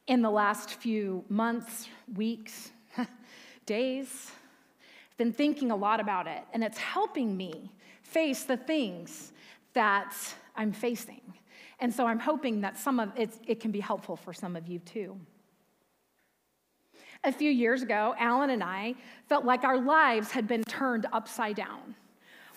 in 0.07 0.23
the 0.23 0.31
last 0.31 0.71
few 0.71 1.25
months, 1.29 1.89
weeks, 2.17 2.73
days. 3.67 4.33
I've 5.13 5.17
been 5.19 5.33
thinking 5.33 5.71
a 5.71 5.77
lot 5.77 6.01
about 6.01 6.27
it, 6.27 6.43
and 6.53 6.65
it's 6.65 6.79
helping 6.79 7.37
me 7.37 7.71
face 8.03 8.43
the 8.43 8.57
things 8.57 9.33
that 9.75 10.17
I'm 10.61 10.73
facing. 10.73 11.23
And 11.81 11.93
so 11.93 12.07
I'm 12.07 12.19
hoping 12.19 12.61
that 12.61 12.77
some 12.77 13.01
of 13.01 13.19
it, 13.19 13.31
it 13.47 13.61
can 13.61 13.71
be 13.71 13.81
helpful 13.81 14.15
for 14.15 14.35
some 14.35 14.57
of 14.57 14.69
you 14.69 14.79
too. 14.79 15.19
A 17.25 17.33
few 17.33 17.51
years 17.51 17.81
ago, 17.81 18.15
Alan 18.19 18.51
and 18.51 18.63
I 18.63 18.95
felt 19.27 19.47
like 19.47 19.65
our 19.65 19.81
lives 19.81 20.31
had 20.31 20.47
been 20.47 20.63
turned 20.63 21.07
upside 21.15 21.57
down. 21.57 21.95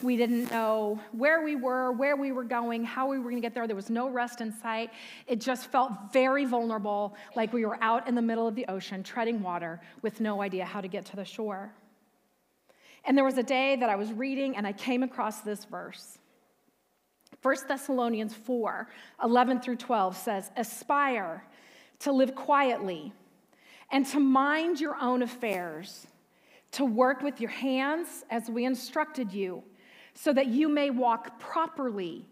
We 0.02 0.18
didn't 0.18 0.52
know 0.52 1.00
where 1.14 1.46
we 1.46 1.56
were, 1.56 1.94
where 1.94 2.18
we 2.18 2.34
were 2.34 2.44
going, 2.44 2.84
how 2.84 3.08
we 3.08 3.20
were 3.20 3.30
going 3.30 3.38
to 3.38 3.42
get 3.42 3.54
there. 3.54 3.68
There 3.68 3.76
was 3.76 3.90
no 3.90 4.10
rest 4.10 4.42
in 4.42 4.52
sight. 4.52 4.90
It 5.26 5.40
just 5.40 5.72
felt 5.72 5.94
very 6.12 6.44
vulnerable, 6.44 7.16
like 7.38 7.54
we 7.54 7.64
were 7.64 7.82
out 7.82 8.06
in 8.10 8.16
the 8.16 8.22
middle 8.22 8.50
of 8.50 8.56
the 8.56 8.66
ocean, 8.68 9.02
treading 9.02 9.42
water 9.42 9.80
with 10.02 10.20
no 10.20 10.42
idea 10.42 10.66
how 10.66 10.82
to 10.82 10.90
get 10.90 11.06
to 11.06 11.16
the 11.16 11.24
shore. 11.24 11.74
And 13.06 13.18
there 13.18 13.24
was 13.24 13.38
a 13.38 13.44
day 13.44 13.78
that 13.78 13.90
I 13.90 13.96
was 13.96 14.12
reading 14.12 14.58
and 14.58 14.68
I 14.68 14.74
came 14.74 15.04
across 15.04 15.40
this 15.40 15.64
verse. 15.64 16.20
1 17.44 17.56
Thessalonians 17.68 18.34
4 18.34 18.88
11 19.24 19.60
through 19.60 19.76
12 19.76 20.18
says, 20.18 20.50
Aspire 20.56 21.44
to 22.00 22.12
live 22.12 22.34
quietly 22.34 23.14
and 23.92 24.06
to 24.08 24.20
mind 24.20 24.80
your 24.80 24.96
own 25.00 25.22
affairs, 25.22 26.08
to 26.72 26.86
work 26.86 27.22
with 27.22 27.40
your 27.40 27.52
hands 27.52 28.24
as 28.32 28.50
we 28.50 28.66
instructed 28.66 29.32
you 29.32 29.64
so 30.16 30.34
that 30.34 30.48
you 30.48 30.70
may 30.70 30.90
walk 30.90 31.40
properly, 31.40 32.26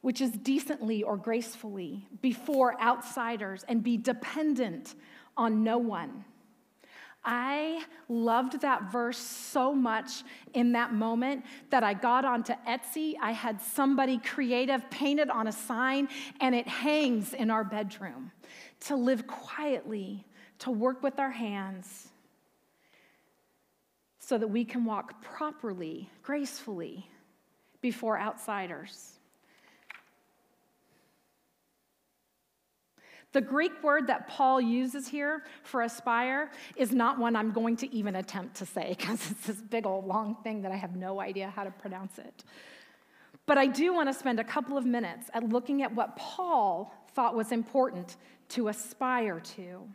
which 0.00 0.20
is 0.20 0.32
decently 0.32 1.02
or 1.02 1.16
gracefully, 1.16 2.06
before 2.20 2.80
outsiders 2.80 3.64
and 3.68 3.82
be 3.82 3.96
dependent 3.96 4.94
on 5.36 5.62
no 5.62 5.78
one. 5.78 6.24
I 7.30 7.84
loved 8.08 8.62
that 8.62 8.90
verse 8.90 9.18
so 9.18 9.74
much 9.74 10.22
in 10.54 10.72
that 10.72 10.94
moment 10.94 11.44
that 11.68 11.84
I 11.84 11.92
got 11.92 12.24
onto 12.24 12.54
Etsy. 12.66 13.16
I 13.20 13.32
had 13.32 13.60
somebody 13.60 14.16
creative 14.16 14.88
paint 14.88 15.20
it 15.20 15.28
on 15.28 15.46
a 15.46 15.52
sign, 15.52 16.08
and 16.40 16.54
it 16.54 16.66
hangs 16.66 17.34
in 17.34 17.50
our 17.50 17.64
bedroom. 17.64 18.32
To 18.86 18.96
live 18.96 19.26
quietly, 19.26 20.24
to 20.60 20.70
work 20.70 21.02
with 21.02 21.20
our 21.20 21.30
hands, 21.30 22.08
so 24.20 24.38
that 24.38 24.48
we 24.48 24.64
can 24.64 24.86
walk 24.86 25.20
properly, 25.20 26.08
gracefully, 26.22 27.10
before 27.82 28.18
outsiders. 28.18 29.17
The 33.32 33.40
Greek 33.40 33.82
word 33.82 34.06
that 34.06 34.26
Paul 34.28 34.60
uses 34.60 35.06
here 35.06 35.42
for 35.62 35.82
aspire 35.82 36.50
is 36.76 36.92
not 36.92 37.18
one 37.18 37.36
I'm 37.36 37.52
going 37.52 37.76
to 37.76 37.94
even 37.94 38.16
attempt 38.16 38.56
to 38.56 38.66
say 38.66 38.88
because 38.98 39.30
it's 39.30 39.46
this 39.46 39.60
big 39.60 39.86
old 39.86 40.06
long 40.06 40.36
thing 40.42 40.62
that 40.62 40.72
I 40.72 40.76
have 40.76 40.96
no 40.96 41.20
idea 41.20 41.52
how 41.54 41.64
to 41.64 41.70
pronounce 41.70 42.18
it. 42.18 42.44
But 43.46 43.58
I 43.58 43.66
do 43.66 43.94
want 43.94 44.08
to 44.08 44.14
spend 44.14 44.40
a 44.40 44.44
couple 44.44 44.76
of 44.76 44.84
minutes 44.84 45.30
at 45.32 45.42
looking 45.42 45.82
at 45.82 45.94
what 45.94 46.16
Paul 46.16 46.92
thought 47.14 47.34
was 47.34 47.52
important 47.52 48.16
to 48.50 48.68
aspire 48.68 49.40
to. 49.40 49.88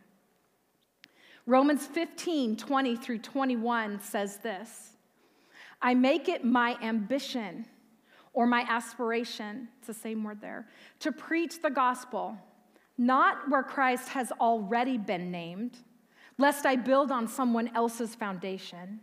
Romans 1.46 1.86
15, 1.86 2.56
20 2.56 2.96
through 2.96 3.18
21 3.18 4.00
says 4.00 4.38
this 4.38 4.90
I 5.82 5.94
make 5.94 6.28
it 6.28 6.44
my 6.44 6.76
ambition 6.82 7.66
or 8.32 8.46
my 8.46 8.66
aspiration, 8.68 9.68
it's 9.78 9.86
the 9.86 9.94
same 9.94 10.24
word 10.24 10.40
there, 10.40 10.66
to 11.00 11.12
preach 11.12 11.62
the 11.62 11.70
gospel, 11.70 12.36
not 12.96 13.48
where 13.50 13.62
Christ 13.62 14.08
has 14.10 14.30
already 14.32 14.98
been 14.98 15.30
named, 15.30 15.78
lest 16.38 16.66
I 16.66 16.76
build 16.76 17.10
on 17.10 17.28
someone 17.28 17.70
else's 17.74 18.14
foundation, 18.14 19.00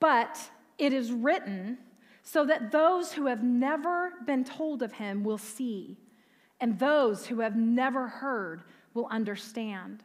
but 0.00 0.38
it 0.78 0.92
is 0.92 1.12
written 1.12 1.78
so 2.22 2.44
that 2.44 2.70
those 2.70 3.12
who 3.12 3.26
have 3.26 3.42
never 3.42 4.12
been 4.26 4.44
told 4.44 4.82
of 4.82 4.92
him 4.92 5.24
will 5.24 5.38
see, 5.38 5.96
and 6.60 6.78
those 6.78 7.26
who 7.26 7.40
have 7.40 7.56
never 7.56 8.08
heard 8.08 8.62
will 8.94 9.06
understand. 9.06 10.02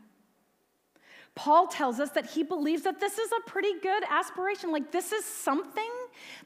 Paul 1.35 1.67
tells 1.67 1.99
us 1.99 2.11
that 2.11 2.27
he 2.27 2.43
believes 2.43 2.83
that 2.83 2.99
this 2.99 3.17
is 3.17 3.31
a 3.31 3.49
pretty 3.49 3.79
good 3.81 4.03
aspiration. 4.07 4.71
Like, 4.71 4.91
this 4.91 5.11
is 5.11 5.25
something 5.25 5.89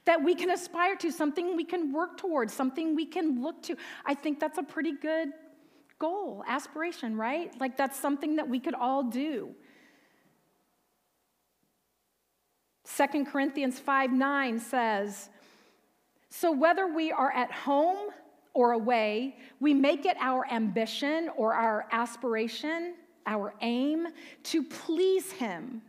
that 0.06 0.24
we 0.24 0.34
can 0.34 0.50
aspire 0.50 0.96
to, 0.96 1.12
something 1.12 1.58
we 1.58 1.66
can 1.66 1.92
work 1.92 2.16
towards, 2.18 2.54
something 2.54 2.96
we 2.96 3.06
can 3.06 3.42
look 3.42 3.62
to. 3.64 3.76
I 4.06 4.14
think 4.14 4.40
that's 4.40 4.58
a 4.58 4.64
pretty 4.64 4.94
good 4.94 5.34
goal, 6.00 6.44
aspiration, 6.48 7.18
right? 7.18 7.52
Like, 7.60 7.78
that's 7.78 8.00
something 8.00 8.38
that 8.38 8.48
we 8.48 8.60
could 8.60 8.76
all 8.76 9.04
do. 9.04 9.56
2 12.96 13.26
Corinthians 13.26 13.80
5 13.80 14.12
9 14.12 14.60
says, 14.60 15.30
So 16.30 16.52
whether 16.52 16.88
we 16.88 17.12
are 17.12 17.32
at 17.32 17.52
home 17.52 18.10
or 18.54 18.72
away, 18.72 19.36
we 19.60 19.74
make 19.74 20.06
it 20.06 20.18
our 20.20 20.50
ambition 20.52 21.30
or 21.36 21.54
our 21.54 21.86
aspiration 21.92 22.96
our 23.28 23.54
aim 23.62 24.08
to 24.42 24.64
please 24.64 25.32
Him. 25.34 25.82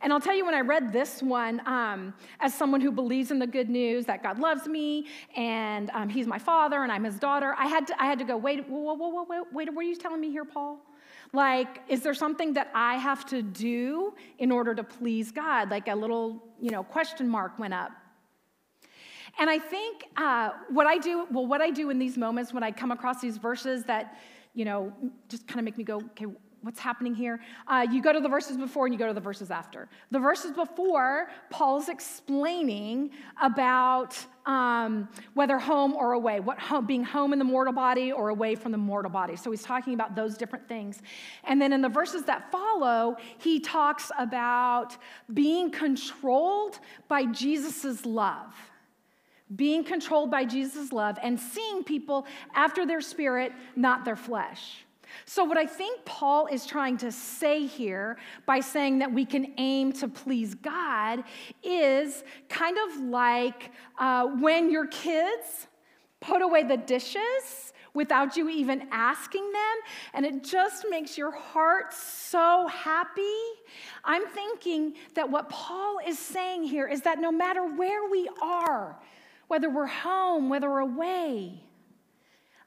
And 0.00 0.12
I'll 0.12 0.20
tell 0.20 0.34
you, 0.34 0.44
when 0.44 0.54
I 0.54 0.60
read 0.60 0.92
this 0.92 1.22
one, 1.22 1.60
um, 1.66 2.14
as 2.40 2.54
someone 2.54 2.80
who 2.80 2.90
believes 2.90 3.30
in 3.30 3.38
the 3.38 3.46
good 3.46 3.70
news 3.70 4.06
that 4.06 4.22
God 4.22 4.38
loves 4.38 4.66
me 4.66 5.06
and 5.36 5.90
um, 5.90 6.08
He's 6.08 6.26
my 6.26 6.38
father 6.38 6.82
and 6.82 6.90
I'm 6.90 7.04
His 7.04 7.18
daughter, 7.18 7.54
I 7.58 7.66
had 7.66 7.86
to, 7.88 8.02
I 8.02 8.06
had 8.06 8.18
to 8.18 8.24
go, 8.24 8.36
wait, 8.36 8.68
whoa, 8.68 8.94
whoa, 8.94 9.08
whoa, 9.08 9.26
wait, 9.28 9.42
wait, 9.52 9.74
what 9.74 9.84
are 9.84 9.88
you 9.88 9.96
telling 9.96 10.20
me 10.20 10.30
here, 10.30 10.44
Paul? 10.44 10.78
Like, 11.32 11.80
is 11.88 12.02
there 12.02 12.14
something 12.14 12.52
that 12.54 12.70
I 12.74 12.94
have 12.94 13.26
to 13.26 13.42
do 13.42 14.14
in 14.38 14.52
order 14.52 14.74
to 14.74 14.84
please 14.84 15.32
God? 15.32 15.70
Like 15.70 15.88
a 15.88 15.94
little, 15.94 16.42
you 16.60 16.70
know, 16.70 16.84
question 16.84 17.28
mark 17.28 17.58
went 17.58 17.74
up. 17.74 17.90
And 19.38 19.50
I 19.50 19.58
think 19.58 20.04
uh, 20.16 20.50
what 20.70 20.86
I 20.86 20.98
do, 20.98 21.26
well, 21.30 21.46
what 21.46 21.60
I 21.60 21.70
do 21.70 21.90
in 21.90 21.98
these 21.98 22.16
moments 22.16 22.52
when 22.52 22.62
I 22.62 22.70
come 22.70 22.92
across 22.92 23.20
these 23.20 23.36
verses 23.36 23.82
that, 23.84 24.16
you 24.54 24.64
know, 24.64 24.92
just 25.28 25.48
kind 25.48 25.58
of 25.58 25.64
make 25.64 25.76
me 25.76 25.82
go, 25.82 25.96
okay, 25.96 26.26
what's 26.64 26.80
happening 26.80 27.14
here? 27.14 27.40
Uh, 27.68 27.86
you 27.90 28.02
go 28.02 28.12
to 28.12 28.20
the 28.20 28.28
verses 28.28 28.56
before 28.56 28.86
and 28.86 28.94
you 28.94 28.98
go 28.98 29.06
to 29.06 29.12
the 29.12 29.20
verses 29.20 29.50
after. 29.50 29.88
The 30.10 30.18
verses 30.18 30.52
before, 30.52 31.28
Paul's 31.50 31.88
explaining 31.88 33.10
about 33.42 34.16
um, 34.46 35.08
whether 35.34 35.58
home 35.58 35.94
or 35.94 36.12
away, 36.12 36.40
what 36.40 36.58
home, 36.58 36.86
being 36.86 37.04
home 37.04 37.32
in 37.32 37.38
the 37.38 37.44
mortal 37.44 37.72
body 37.72 38.12
or 38.12 38.30
away 38.30 38.54
from 38.54 38.72
the 38.72 38.78
mortal 38.78 39.10
body. 39.10 39.36
So 39.36 39.50
he's 39.50 39.62
talking 39.62 39.94
about 39.94 40.16
those 40.16 40.36
different 40.36 40.66
things. 40.68 41.02
And 41.44 41.60
then 41.60 41.72
in 41.72 41.82
the 41.82 41.88
verses 41.88 42.24
that 42.24 42.50
follow, 42.50 43.16
he 43.38 43.60
talks 43.60 44.10
about 44.18 44.96
being 45.32 45.70
controlled 45.70 46.78
by 47.08 47.26
Jesus' 47.26 48.04
love 48.04 48.54
being 49.54 49.84
controlled 49.84 50.30
by 50.30 50.44
Jesus' 50.44 50.90
love 50.90 51.18
and 51.22 51.38
seeing 51.38 51.84
people 51.84 52.26
after 52.54 52.86
their 52.86 53.00
spirit, 53.00 53.52
not 53.76 54.04
their 54.04 54.16
flesh. 54.16 54.84
So, 55.26 55.44
what 55.44 55.56
I 55.56 55.66
think 55.66 56.04
Paul 56.04 56.46
is 56.46 56.66
trying 56.66 56.96
to 56.98 57.12
say 57.12 57.66
here 57.66 58.16
by 58.46 58.60
saying 58.60 58.98
that 58.98 59.12
we 59.12 59.24
can 59.24 59.54
aim 59.58 59.92
to 59.94 60.08
please 60.08 60.54
God 60.54 61.24
is 61.62 62.24
kind 62.48 62.76
of 62.88 63.00
like 63.04 63.70
uh, 63.98 64.26
when 64.26 64.70
your 64.70 64.86
kids 64.86 65.66
put 66.20 66.42
away 66.42 66.62
the 66.62 66.76
dishes 66.76 67.72
without 67.94 68.36
you 68.36 68.48
even 68.48 68.88
asking 68.90 69.52
them, 69.52 69.76
and 70.14 70.26
it 70.26 70.42
just 70.42 70.84
makes 70.90 71.16
your 71.16 71.30
heart 71.30 71.94
so 71.94 72.66
happy. 72.66 73.22
I'm 74.04 74.26
thinking 74.26 74.94
that 75.14 75.30
what 75.30 75.48
Paul 75.48 75.98
is 76.06 76.18
saying 76.18 76.64
here 76.64 76.88
is 76.88 77.02
that 77.02 77.20
no 77.20 77.30
matter 77.30 77.64
where 77.64 78.10
we 78.10 78.28
are, 78.42 78.98
whether 79.46 79.70
we're 79.70 79.86
home, 79.86 80.48
whether 80.48 80.68
we're 80.68 80.80
away, 80.80 81.62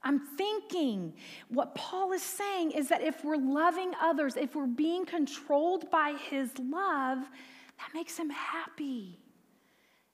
I'm 0.04 0.20
thinking 0.20 1.14
what 1.50 1.76
Paul 1.76 2.12
is 2.14 2.22
saying 2.22 2.72
is 2.72 2.90
that 2.90 3.02
if 3.02 3.24
we're 3.24 3.38
loving 3.38 3.92
others, 4.02 4.38
if 4.38 4.56
we're 4.56 4.68
being 4.68 5.06
controlled 5.06 5.90
by 5.92 6.16
his 6.30 6.52
love, 6.60 7.20
that 7.20 7.94
makes 7.94 8.18
him 8.18 8.30
happy. 8.30 9.20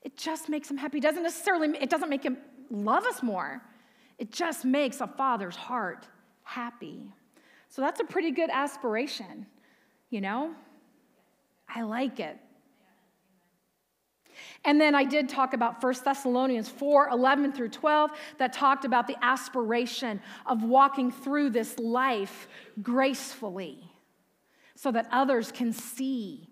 It 0.02 0.18
just 0.18 0.50
makes 0.50 0.70
him 0.70 0.78
happy. 0.78 0.98
It 0.98 1.02
doesn't 1.02 1.24
necessarily, 1.24 1.78
it 1.80 1.90
doesn't 1.90 2.10
make 2.10 2.24
him 2.24 2.38
love 2.70 3.06
us 3.06 3.22
more. 3.24 3.62
It 4.18 4.32
just 4.32 4.66
makes 4.66 5.02
a 5.02 5.08
father's 5.08 5.56
heart 5.56 6.08
happy. 6.44 7.02
So 7.70 7.82
that's 7.82 8.00
a 8.00 8.04
pretty 8.04 8.32
good 8.32 8.50
aspiration, 8.52 9.46
you 10.10 10.22
know? 10.22 10.54
I 11.68 11.82
like 11.82 12.20
it. 12.20 12.38
And 14.66 14.80
then 14.80 14.96
I 14.96 15.04
did 15.04 15.30
talk 15.30 15.54
about 15.54 15.82
1 15.84 15.94
Thessalonians 16.04 16.70
4 16.70 17.10
11 17.10 17.54
through 17.54 17.70
12, 17.70 18.12
that 18.38 18.54
talked 18.54 18.86
about 18.86 19.08
the 19.08 19.16
aspiration 19.24 20.22
of 20.46 20.64
walking 20.64 21.12
through 21.12 21.50
this 21.52 21.78
life 21.80 22.48
gracefully 22.82 23.92
so 24.76 24.92
that 24.92 25.08
others 25.12 25.52
can 25.52 25.72
see 25.72 26.50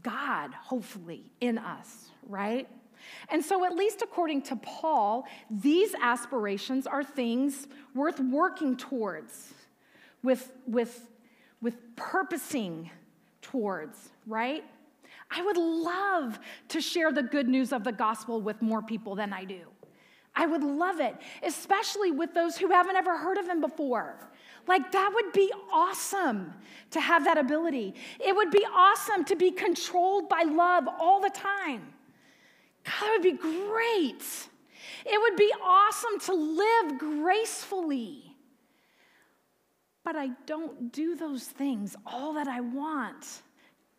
God, 0.00 0.52
hopefully, 0.54 1.32
in 1.40 1.58
us, 1.58 2.10
right? 2.26 2.68
And 3.28 3.44
so, 3.44 3.64
at 3.64 3.74
least 3.74 4.02
according 4.02 4.42
to 4.42 4.56
Paul, 4.56 5.26
these 5.50 5.94
aspirations 6.00 6.86
are 6.86 7.04
things 7.04 7.66
worth 7.94 8.20
working 8.20 8.76
towards, 8.76 9.54
with, 10.22 10.52
with, 10.66 11.08
with 11.60 11.76
purposing 11.96 12.90
towards, 13.40 14.10
right? 14.26 14.64
I 15.34 15.42
would 15.42 15.56
love 15.56 16.38
to 16.68 16.80
share 16.80 17.10
the 17.10 17.22
good 17.22 17.48
news 17.48 17.72
of 17.72 17.84
the 17.84 17.92
gospel 17.92 18.40
with 18.40 18.60
more 18.60 18.82
people 18.82 19.14
than 19.14 19.32
I 19.32 19.44
do. 19.44 19.60
I 20.34 20.46
would 20.46 20.62
love 20.62 21.00
it, 21.00 21.14
especially 21.42 22.10
with 22.10 22.34
those 22.34 22.56
who 22.56 22.68
haven't 22.68 22.96
ever 22.96 23.16
heard 23.16 23.38
of 23.38 23.48
him 23.48 23.60
before. 23.60 24.16
Like, 24.66 24.92
that 24.92 25.10
would 25.14 25.32
be 25.32 25.52
awesome 25.72 26.52
to 26.90 27.00
have 27.00 27.24
that 27.24 27.38
ability. 27.38 27.94
It 28.20 28.34
would 28.34 28.50
be 28.50 28.64
awesome 28.72 29.24
to 29.24 29.36
be 29.36 29.50
controlled 29.50 30.28
by 30.28 30.42
love 30.42 30.84
all 31.00 31.20
the 31.20 31.30
time. 31.30 31.82
God, 32.84 32.92
that 33.00 33.10
would 33.10 33.22
be 33.22 33.32
great. 33.32 34.22
It 35.04 35.20
would 35.20 35.36
be 35.36 35.52
awesome 35.62 36.20
to 36.26 36.34
live 36.34 36.98
gracefully. 36.98 38.36
But 40.04 40.16
I 40.16 40.30
don't 40.46 40.92
do 40.92 41.16
those 41.16 41.44
things 41.44 41.96
all 42.06 42.34
that 42.34 42.48
I 42.48 42.60
want. 42.60 43.42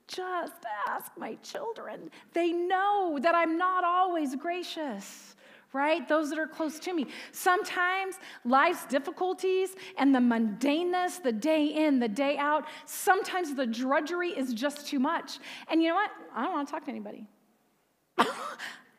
Just 0.08 0.54
ask 0.88 1.12
my 1.18 1.36
children. 1.36 2.10
They 2.34 2.52
know 2.52 3.18
that 3.22 3.36
I'm 3.36 3.58
not 3.58 3.84
always 3.84 4.36
gracious, 4.36 5.36
right? 5.72 6.08
Those 6.08 6.30
that 6.30 6.40
are 6.40 6.48
close 6.48 6.80
to 6.80 6.94
me. 6.94 7.08
Sometimes 7.32 8.16
life's 8.46 8.86
difficulties 8.86 9.76
and 9.98 10.14
the 10.14 10.20
mundaneness, 10.20 11.22
the 11.22 11.32
day 11.32 11.66
in, 11.66 12.00
the 12.00 12.10
day 12.10 12.38
out, 12.38 12.66
sometimes 12.86 13.56
the 13.56 13.66
drudgery 13.66 14.30
is 14.30 14.54
just 14.54 14.88
too 14.88 15.00
much. 15.00 15.40
And 15.70 15.82
you 15.82 15.90
know 15.90 15.96
what? 15.96 16.12
I 16.36 16.44
don't 16.44 16.54
want 16.54 16.68
to 16.68 16.72
talk 16.74 16.86
to 16.86 16.92
anybody. 16.92 17.26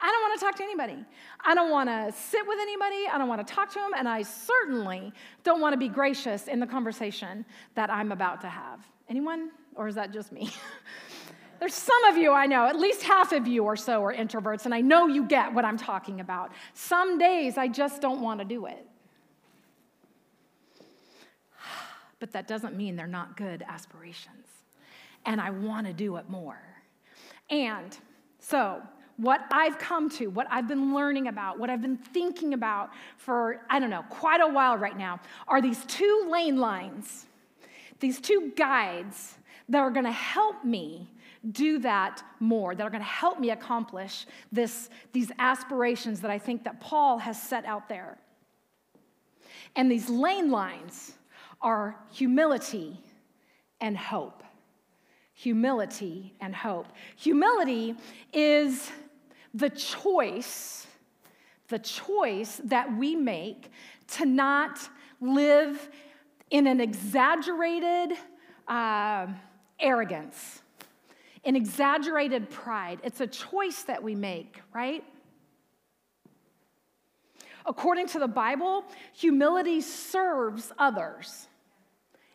I 0.05 0.11
don't 0.11 0.21
want 0.21 0.39
to 0.39 0.45
talk 0.45 0.57
to 0.57 0.63
anybody. 0.63 1.05
I 1.47 1.55
don't 1.55 1.71
want 1.71 1.89
to 1.89 2.13
sit 2.13 2.47
with 2.47 2.59
anybody. 2.61 3.07
I 3.11 3.17
don't 3.17 3.29
want 3.29 3.47
to 3.47 3.55
talk 3.55 3.71
to 3.71 3.79
them. 3.79 3.93
And 3.97 4.07
I 4.07 4.23
certainly 4.23 5.13
don't 5.45 5.63
want 5.63 5.73
to 5.73 5.79
be 5.79 5.89
gracious 5.89 6.47
in 6.47 6.61
the 6.61 6.67
conversation 6.67 7.47
that 7.75 7.89
I'm 7.91 8.13
about 8.13 8.43
to 8.43 8.49
have. 8.49 8.87
Anyone? 9.09 9.51
Or 9.75 9.89
is 9.89 9.95
that 9.97 10.13
just 10.13 10.33
me? 10.33 10.51
There's 11.61 11.75
some 11.75 12.05
of 12.05 12.17
you 12.17 12.33
I 12.33 12.47
know, 12.47 12.67
at 12.67 12.79
least 12.79 13.03
half 13.03 13.33
of 13.33 13.47
you 13.47 13.65
or 13.65 13.77
so 13.77 14.05
are 14.05 14.15
introverts, 14.15 14.65
and 14.65 14.75
I 14.75 14.81
know 14.81 15.07
you 15.07 15.25
get 15.25 15.53
what 15.53 15.65
I'm 15.65 15.79
talking 15.79 16.21
about. 16.21 16.53
Some 16.75 17.19
days 17.19 17.57
I 17.57 17.69
just 17.69 18.01
don't 18.01 18.21
want 18.21 18.41
to 18.41 18.45
do 18.45 18.67
it. 18.67 18.87
But 22.21 22.33
that 22.33 22.47
doesn't 22.47 22.77
mean 22.77 22.97
they're 22.97 23.07
not 23.07 23.37
good 23.37 23.63
aspirations. 23.69 24.47
And 25.27 25.41
I 25.41 25.51
want 25.51 25.87
to 25.87 25.93
do 25.93 26.17
it 26.17 26.31
more. 26.31 26.61
And 27.51 27.97
so, 28.39 28.81
what 29.17 29.43
I've 29.51 29.79
come 29.79 30.09
to, 30.11 30.29
what 30.29 30.47
I've 30.51 30.67
been 30.67 30.95
learning 30.95 31.29
about, 31.29 31.59
what 31.59 31.71
I've 31.71 31.83
been 31.83 31.97
thinking 31.97 32.55
about 32.55 32.91
for, 33.17 33.61
I 33.71 33.79
don't 33.79 33.91
know, 33.91 34.05
quite 34.09 34.41
a 34.41 34.49
while 34.49 34.77
right 34.77 34.97
now, 34.97 35.21
are 35.47 35.63
these 35.63 35.85
two 35.87 36.29
lane 36.31 36.57
lines, 36.57 37.27
these 38.01 38.21
two 38.21 38.53
guides 38.57 39.37
that 39.69 39.79
are 39.79 39.91
going 39.91 40.05
to 40.05 40.13
help 40.13 40.65
me 40.65 41.09
do 41.53 41.79
that 41.81 42.23
more, 42.41 42.75
that 42.75 42.83
are 42.83 42.91
going 42.91 43.03
to 43.03 43.09
help 43.09 43.39
me 43.39 43.51
accomplish 43.51 44.27
this, 44.51 44.89
these 45.13 45.31
aspirations 45.39 46.21
that 46.21 46.31
I 46.31 46.39
think 46.39 46.65
that 46.65 46.81
Paul 46.81 47.19
has 47.19 47.41
set 47.41 47.65
out 47.65 47.89
there. 47.89 48.19
And 49.77 49.91
these 49.91 50.09
lane 50.09 50.51
lines 50.51 51.13
are 51.61 51.97
humility 52.11 53.01
and 53.81 53.97
hope. 53.97 54.43
Humility 55.35 56.35
and 56.41 56.55
hope. 56.55 56.87
Humility 57.17 57.97
is 58.33 58.91
the 59.53 59.71
choice, 59.71 60.87
the 61.69 61.79
choice 61.79 62.61
that 62.65 62.97
we 62.97 63.17
make 63.17 63.71
to 64.09 64.27
not 64.27 64.79
live 65.21 65.89
in 66.51 66.67
an 66.67 66.81
exaggerated, 66.81 68.17
uh, 68.69 69.27
arrogance, 69.81 70.63
an 71.45 71.57
exaggerated 71.57 72.51
pride. 72.51 73.01
It's 73.03 73.21
a 73.21 73.27
choice 73.27 73.83
that 73.83 74.03
we 74.03 74.15
make, 74.15 74.61
right? 74.73 75.05
According 77.67 78.09
to 78.09 78.19
the 78.19 78.29
Bible, 78.29 78.85
humility 79.13 79.81
serves 79.81 80.73
others. 80.79 81.49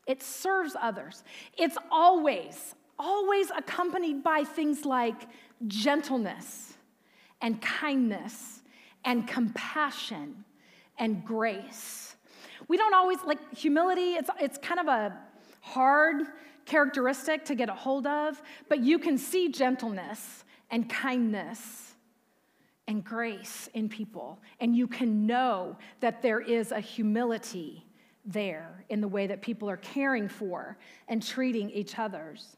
It 0.07 0.23
serves 0.23 0.75
others. 0.79 1.23
It's 1.55 1.77
always, 1.91 2.73
always 2.97 3.51
accompanied 3.55 4.23
by 4.23 4.43
things 4.43 4.85
like 4.85 5.27
gentleness 5.67 6.73
and 7.41 7.61
kindness 7.61 8.61
and 9.05 9.27
compassion 9.27 10.43
and 10.97 11.23
grace. 11.23 12.15
We 12.67 12.77
don't 12.77 12.93
always 12.93 13.19
like 13.25 13.55
humility, 13.55 14.13
it's, 14.13 14.29
it's 14.39 14.57
kind 14.57 14.79
of 14.79 14.87
a 14.87 15.17
hard 15.61 16.23
characteristic 16.69 17.43
to 17.45 17.55
get 17.55 17.67
a 17.67 17.73
hold 17.73 18.05
of, 18.07 18.41
but 18.69 18.79
you 18.79 18.99
can 18.99 19.17
see 19.17 19.49
gentleness 19.49 20.45
and 20.69 20.87
kindness 20.87 21.95
and 22.87 23.03
grace 23.03 23.69
in 23.73 23.89
people. 23.89 24.39
And 24.59 24.75
you 24.75 24.87
can 24.87 25.25
know 25.25 25.77
that 25.99 26.21
there 26.21 26.39
is 26.39 26.71
a 26.71 26.79
humility 26.79 27.85
there 28.23 28.85
in 28.89 29.01
the 29.01 29.07
way 29.07 29.25
that 29.27 29.41
people 29.41 29.69
are 29.69 29.77
caring 29.77 30.29
for 30.29 30.77
and 31.07 31.25
treating 31.25 31.69
each 31.71 31.97
others. 31.97 32.57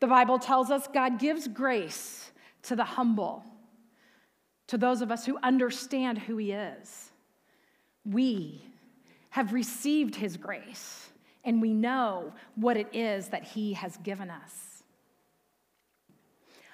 The 0.00 0.06
Bible 0.06 0.38
tells 0.38 0.70
us 0.70 0.86
God 0.92 1.18
gives 1.18 1.48
grace 1.48 2.30
to 2.64 2.76
the 2.76 2.84
humble, 2.84 3.42
to 4.66 4.76
those 4.76 5.00
of 5.00 5.10
us 5.10 5.24
who 5.24 5.38
understand 5.42 6.18
who 6.18 6.36
He 6.36 6.52
is. 6.52 7.10
We 8.04 8.62
have 9.30 9.52
received 9.52 10.14
His 10.14 10.36
grace 10.36 11.05
and 11.46 11.62
we 11.62 11.72
know 11.72 12.32
what 12.56 12.76
it 12.76 12.88
is 12.92 13.28
that 13.28 13.44
He 13.44 13.72
has 13.74 13.96
given 13.98 14.28
us. 14.28 14.82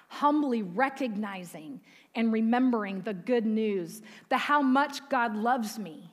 Humbly 0.08 0.62
recognizing 0.62 1.80
and 2.14 2.32
remembering 2.32 3.02
the 3.02 3.14
good 3.14 3.46
news, 3.46 4.02
the 4.30 4.38
how 4.38 4.62
much 4.62 5.06
God 5.10 5.36
loves 5.36 5.78
me, 5.78 6.10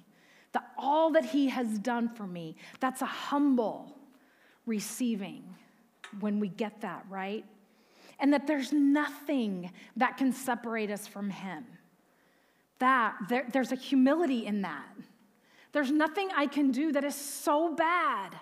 the 0.51 0.61
all 0.77 1.11
that 1.11 1.25
He 1.25 1.47
has 1.47 1.79
done 1.79 2.09
for 2.09 2.27
me. 2.27 2.57
That's 2.81 3.01
a 3.01 3.07
humble 3.07 3.97
receiving 4.65 5.43
when 6.19 6.39
we 6.39 6.49
get 6.49 6.81
that, 6.81 7.05
right? 7.09 7.45
And 8.19 8.33
that 8.33 8.45
there's 8.45 8.73
nothing 8.73 9.71
that 9.95 10.17
can 10.17 10.33
separate 10.33 10.91
us 10.91 11.07
from 11.07 11.29
Him. 11.29 11.65
That, 12.79 13.15
there, 13.29 13.47
there's 13.51 13.71
a 13.71 13.75
humility 13.75 14.45
in 14.45 14.61
that. 14.63 14.87
There's 15.71 15.91
nothing 15.91 16.29
I 16.35 16.47
can 16.47 16.71
do 16.71 16.91
that 16.93 17.03
is 17.03 17.15
so 17.15 17.73
bad 17.75 18.35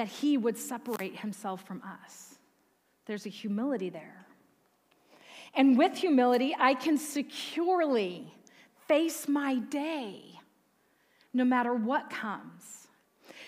that 0.00 0.08
he 0.08 0.38
would 0.38 0.56
separate 0.56 1.14
himself 1.14 1.62
from 1.66 1.82
us. 1.82 2.38
There's 3.04 3.26
a 3.26 3.28
humility 3.28 3.90
there. 3.90 4.24
And 5.54 5.76
with 5.76 5.94
humility, 5.94 6.56
I 6.58 6.72
can 6.72 6.96
securely 6.96 8.32
face 8.88 9.28
my 9.28 9.56
day 9.56 10.22
no 11.34 11.44
matter 11.44 11.74
what 11.74 12.08
comes. 12.08 12.88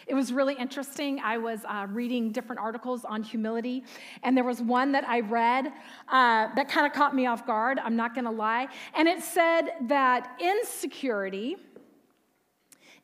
It 0.07 0.13
was 0.13 0.31
really 0.31 0.53
interesting. 0.53 1.21
I 1.25 1.39
was 1.39 1.61
uh, 1.67 1.87
reading 1.89 2.33
different 2.33 2.61
articles 2.61 3.07
on 3.07 3.23
humility, 3.23 3.85
and 4.23 4.37
there 4.37 4.45
was 4.45 4.61
one 4.61 4.93
that 4.93 5.09
I 5.09 5.21
read 5.21 5.69
uh, 5.69 6.49
that 6.55 6.69
kind 6.69 6.87
of 6.87 6.93
caught 6.93 7.15
me 7.15 7.25
off 7.25 7.47
guard. 7.47 7.79
I'm 7.79 7.97
not 7.97 8.15
going 8.15 8.27
to 8.27 8.31
lie. 8.31 8.69
And 8.93 9.09
it 9.09 9.23
said 9.23 9.71
that 9.89 10.39
insecurity 10.39 11.57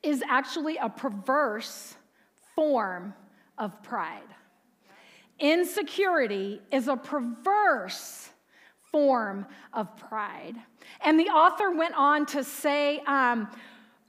is 0.02 0.22
actually 0.28 0.76
a 0.76 0.90
perverse 0.90 1.96
form 2.54 3.14
of 3.59 3.83
pride. 3.83 4.23
Insecurity 5.38 6.61
is 6.73 6.88
a 6.88 6.97
perverse 6.97 8.31
form 8.90 9.47
of 9.73 9.94
pride. 9.97 10.57
And 11.05 11.18
the 11.21 11.29
author 11.29 11.71
went 11.71 11.94
on 11.94 12.27
to 12.27 12.42
say 12.42 13.01
um, 13.01 13.49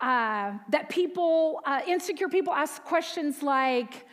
uh, 0.01 0.53
that 0.69 0.89
people, 0.89 1.61
uh, 1.65 1.81
insecure 1.87 2.29
people, 2.29 2.53
ask 2.53 2.83
questions 2.83 3.43
like, 3.43 4.05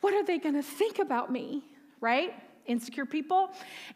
What 0.00 0.14
are 0.14 0.24
they 0.24 0.38
to 0.54 0.62
think 0.62 1.00
about 1.00 1.30
me? 1.30 1.64
Right? 2.00 2.34
insecure 2.68 3.06
people. 3.06 3.50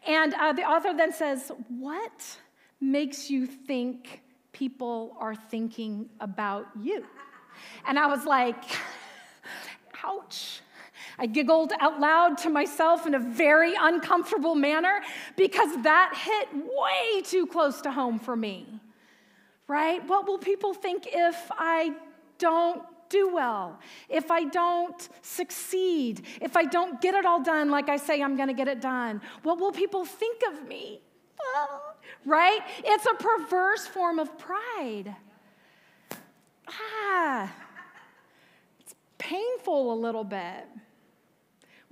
And 0.05 0.33
uh, 0.33 0.51
the 0.51 0.63
author 0.63 0.93
then 0.93 1.13
says, 1.13 1.51
What 1.69 2.37
makes 2.81 3.29
you 3.29 3.45
think 3.45 4.21
people 4.51 5.15
are 5.19 5.35
thinking 5.35 6.09
about 6.19 6.67
you? 6.81 7.05
And 7.87 7.97
I 7.97 8.07
was 8.07 8.25
like, 8.25 8.61
Ouch. 10.03 10.59
I 11.17 11.25
giggled 11.25 11.73
out 11.79 11.99
loud 11.99 12.37
to 12.39 12.49
myself 12.49 13.05
in 13.05 13.15
a 13.15 13.19
very 13.19 13.73
uncomfortable 13.79 14.55
manner 14.55 15.01
because 15.37 15.81
that 15.83 16.13
hit 16.15 16.49
way 16.53 17.21
too 17.23 17.45
close 17.45 17.81
to 17.81 17.91
home 17.91 18.19
for 18.19 18.35
me. 18.35 18.79
Right? 19.67 20.05
What 20.07 20.27
will 20.27 20.39
people 20.39 20.73
think 20.73 21.07
if 21.11 21.51
I 21.51 21.93
don't 22.37 22.83
do 23.09 23.33
well, 23.33 23.79
if 24.09 24.31
I 24.31 24.45
don't 24.45 25.07
succeed, 25.21 26.25
if 26.41 26.57
I 26.57 26.65
don't 26.65 26.99
get 26.99 27.13
it 27.13 27.25
all 27.25 27.41
done 27.41 27.69
like 27.69 27.87
I 27.87 27.97
say 27.97 28.21
I'm 28.21 28.35
going 28.35 28.47
to 28.47 28.55
get 28.55 28.67
it 28.67 28.81
done? 28.81 29.21
What 29.43 29.59
will 29.59 29.71
people 29.71 30.03
think 30.03 30.41
of 30.51 30.67
me? 30.67 31.01
right? 32.25 32.61
It's 32.83 33.05
a 33.05 33.15
perverse 33.15 33.85
form 33.87 34.19
of 34.19 34.37
pride. 34.37 35.15
Ah, 36.67 37.53
it's 38.79 38.95
painful 39.17 39.93
a 39.93 39.97
little 39.97 40.23
bit. 40.23 40.67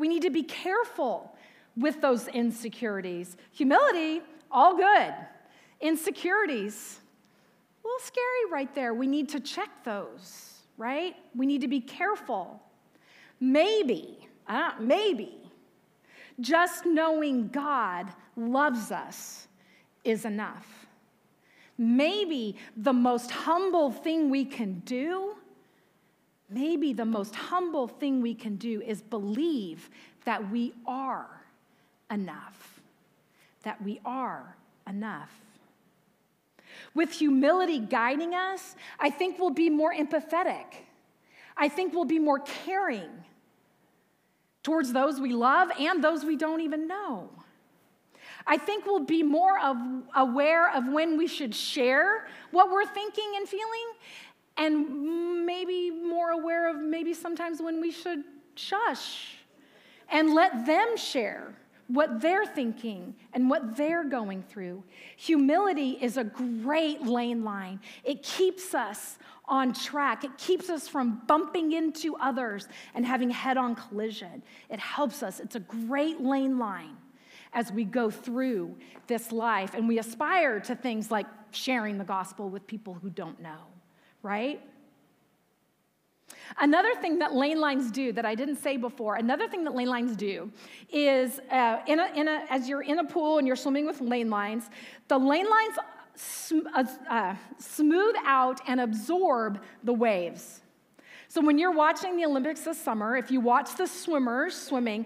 We 0.01 0.07
need 0.07 0.23
to 0.23 0.31
be 0.31 0.41
careful 0.41 1.31
with 1.77 2.01
those 2.01 2.27
insecurities. 2.27 3.37
Humility, 3.51 4.23
all 4.49 4.75
good. 4.75 5.13
Insecurities, 5.79 7.01
a 7.83 7.87
little 7.87 7.99
scary 7.99 8.51
right 8.51 8.73
there. 8.73 8.95
We 8.95 9.05
need 9.05 9.29
to 9.29 9.39
check 9.39 9.69
those, 9.83 10.63
right? 10.75 11.15
We 11.35 11.45
need 11.45 11.61
to 11.61 11.67
be 11.67 11.81
careful. 11.81 12.59
Maybe, 13.39 14.27
uh, 14.47 14.71
maybe, 14.79 15.37
just 16.39 16.87
knowing 16.87 17.49
God 17.49 18.07
loves 18.35 18.91
us 18.91 19.47
is 20.03 20.25
enough. 20.25 20.87
Maybe 21.77 22.55
the 22.75 22.93
most 22.93 23.29
humble 23.29 23.91
thing 23.91 24.31
we 24.31 24.45
can 24.45 24.79
do 24.79 25.35
maybe 26.51 26.93
the 26.93 27.05
most 27.05 27.35
humble 27.35 27.87
thing 27.87 28.21
we 28.21 28.33
can 28.33 28.55
do 28.55 28.81
is 28.81 29.01
believe 29.01 29.89
that 30.25 30.51
we 30.51 30.73
are 30.85 31.41
enough. 32.09 32.81
That 33.63 33.81
we 33.81 33.99
are 34.05 34.55
enough. 34.87 35.31
With 36.93 37.11
humility 37.11 37.79
guiding 37.79 38.33
us, 38.33 38.75
I 38.99 39.09
think 39.09 39.39
we'll 39.39 39.49
be 39.49 39.69
more 39.69 39.93
empathetic. 39.93 40.65
I 41.55 41.69
think 41.69 41.93
we'll 41.93 42.05
be 42.05 42.19
more 42.19 42.39
caring 42.39 43.09
towards 44.63 44.93
those 44.93 45.19
we 45.19 45.33
love 45.33 45.69
and 45.79 46.03
those 46.03 46.23
we 46.23 46.35
don't 46.35 46.61
even 46.61 46.87
know. 46.87 47.29
I 48.45 48.57
think 48.57 48.85
we'll 48.85 49.05
be 49.05 49.23
more 49.23 49.59
of, 49.59 49.77
aware 50.15 50.73
of 50.75 50.87
when 50.87 51.17
we 51.17 51.27
should 51.27 51.53
share 51.53 52.27
what 52.51 52.71
we're 52.71 52.85
thinking 52.85 53.33
and 53.37 53.47
feeling 53.47 53.87
and 54.57 55.45
maybe 55.45 55.89
more 55.91 56.31
aware 56.31 56.69
of 56.69 56.81
maybe 56.81 57.13
sometimes 57.13 57.61
when 57.61 57.81
we 57.81 57.91
should 57.91 58.23
shush 58.55 59.37
and 60.09 60.33
let 60.33 60.65
them 60.65 60.97
share 60.97 61.55
what 61.87 62.21
they're 62.21 62.45
thinking 62.45 63.13
and 63.33 63.49
what 63.49 63.75
they're 63.75 64.03
going 64.03 64.43
through. 64.43 64.83
Humility 65.17 65.97
is 66.01 66.17
a 66.17 66.23
great 66.23 67.03
lane 67.03 67.43
line. 67.43 67.79
It 68.03 68.23
keeps 68.23 68.73
us 68.73 69.17
on 69.45 69.73
track. 69.73 70.23
It 70.23 70.37
keeps 70.37 70.69
us 70.69 70.87
from 70.87 71.21
bumping 71.27 71.73
into 71.73 72.15
others 72.15 72.69
and 72.93 73.05
having 73.05 73.29
head 73.29 73.57
on 73.57 73.75
collision. 73.75 74.41
It 74.69 74.79
helps 74.79 75.21
us. 75.21 75.39
It's 75.41 75.55
a 75.55 75.59
great 75.59 76.21
lane 76.21 76.57
line 76.57 76.95
as 77.53 77.71
we 77.71 77.83
go 77.83 78.09
through 78.09 78.75
this 79.07 79.31
life 79.33 79.73
and 79.73 79.87
we 79.87 79.99
aspire 79.99 80.61
to 80.61 80.75
things 80.75 81.11
like 81.11 81.25
sharing 81.51 81.97
the 81.97 82.05
gospel 82.05 82.49
with 82.49 82.65
people 82.65 82.93
who 82.93 83.09
don't 83.09 83.41
know 83.41 83.70
right? 84.23 84.61
Another 86.59 86.93
thing 86.95 87.19
that 87.19 87.33
lane 87.33 87.59
lines 87.59 87.91
do 87.91 88.11
that 88.13 88.25
I 88.25 88.35
didn't 88.35 88.57
say 88.57 88.77
before, 88.77 89.15
another 89.15 89.47
thing 89.47 89.63
that 89.63 89.73
lane 89.73 89.87
lines 89.87 90.15
do 90.15 90.51
is 90.91 91.39
uh, 91.49 91.79
in 91.87 91.99
a, 91.99 92.11
in 92.15 92.27
a, 92.27 92.45
as 92.49 92.67
you're 92.67 92.81
in 92.81 92.99
a 92.99 93.03
pool 93.03 93.37
and 93.37 93.47
you're 93.47 93.55
swimming 93.55 93.85
with 93.85 94.01
lane 94.01 94.29
lines, 94.29 94.69
the 95.07 95.17
lane 95.17 95.49
lines 95.49 95.75
sm- 96.15 96.67
uh, 96.75 96.83
uh, 97.09 97.35
smooth 97.57 98.15
out 98.25 98.59
and 98.67 98.81
absorb 98.81 99.61
the 99.83 99.93
waves. 99.93 100.61
So 101.27 101.41
when 101.41 101.57
you're 101.57 101.71
watching 101.71 102.17
the 102.17 102.25
Olympics 102.25 102.61
this 102.61 102.77
summer, 102.77 103.15
if 103.15 103.31
you 103.31 103.39
watch 103.39 103.75
the 103.77 103.87
swimmers 103.87 104.55
swimming, 104.55 105.05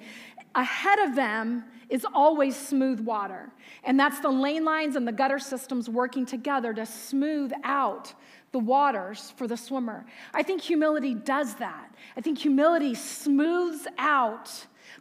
ahead 0.56 1.00
of 1.00 1.16
them 1.16 1.66
is 1.90 2.06
always 2.16 2.56
smooth 2.56 3.00
water. 3.00 3.52
And 3.84 4.00
that's 4.00 4.20
the 4.20 4.32
lane 4.32 4.66
lines 4.66 4.96
and 4.96 5.08
the 5.08 5.12
gutter 5.12 5.38
systems 5.38 5.88
working 5.88 6.26
together 6.26 6.74
to 6.74 6.86
smooth 6.86 7.52
out 7.64 8.14
the 8.56 8.60
waters 8.60 9.34
for 9.36 9.48
the 9.50 9.58
swimmer. 9.58 10.06
I 10.34 10.42
think 10.42 10.62
humility 10.62 11.14
does 11.14 11.56
that. 11.56 11.94
I 12.16 12.22
think 12.22 12.38
humility 12.38 12.96
smooths 12.96 13.86
out 13.98 14.50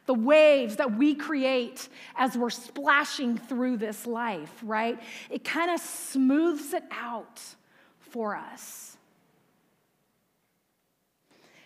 the 0.07 0.15
waves 0.15 0.75
that 0.75 0.97
we 0.97 1.15
create 1.15 1.89
as 2.17 2.37
we're 2.37 2.51
splashing 2.51 3.39
through 3.39 3.77
this 3.77 4.09
life, 4.09 4.53
right? 4.65 5.01
It 5.31 5.45
kind 5.45 5.71
of 5.71 5.79
smooths 5.79 6.73
it 6.73 6.83
out 6.91 7.41
for 8.01 8.35
us. 8.35 8.97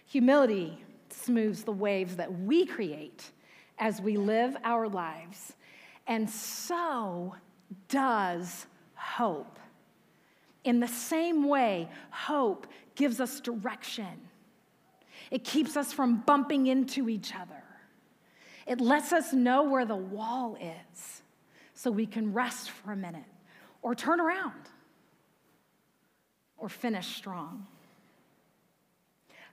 Humility 0.05 0.85
smooths 1.09 1.64
the 1.64 1.72
waves 1.72 2.16
that 2.16 2.31
we 2.40 2.66
create 2.66 3.31
as 3.79 3.98
we 3.98 4.18
live 4.18 4.59
our 4.62 4.88
lives, 4.88 5.55
and 6.07 6.29
so 6.29 7.35
does 7.88 8.66
hope. 8.94 9.59
In 10.68 10.81
the 10.81 10.87
same 10.87 11.48
way, 11.48 11.88
hope 12.11 12.66
gives 12.94 13.20
us 13.20 13.40
direction. 13.40 14.28
It 15.31 15.42
keeps 15.42 15.78
us 15.78 15.94
from 15.94 16.16
bumping 16.26 16.66
into 16.66 17.09
each 17.09 17.35
other. 17.35 17.62
It 18.66 18.78
lets 18.78 19.14
us 19.14 19.33
know 19.33 19.62
where 19.62 19.87
the 19.87 19.96
wall 19.96 20.59
is 20.61 21.22
so 21.72 21.90
we 21.90 22.04
can 22.04 22.35
rest 22.35 22.68
for 22.68 22.92
a 22.92 22.96
minute 22.96 23.24
or 23.81 23.94
turn 23.94 24.20
around 24.20 24.61
or 26.59 26.68
finish 26.68 27.16
strong. 27.16 27.66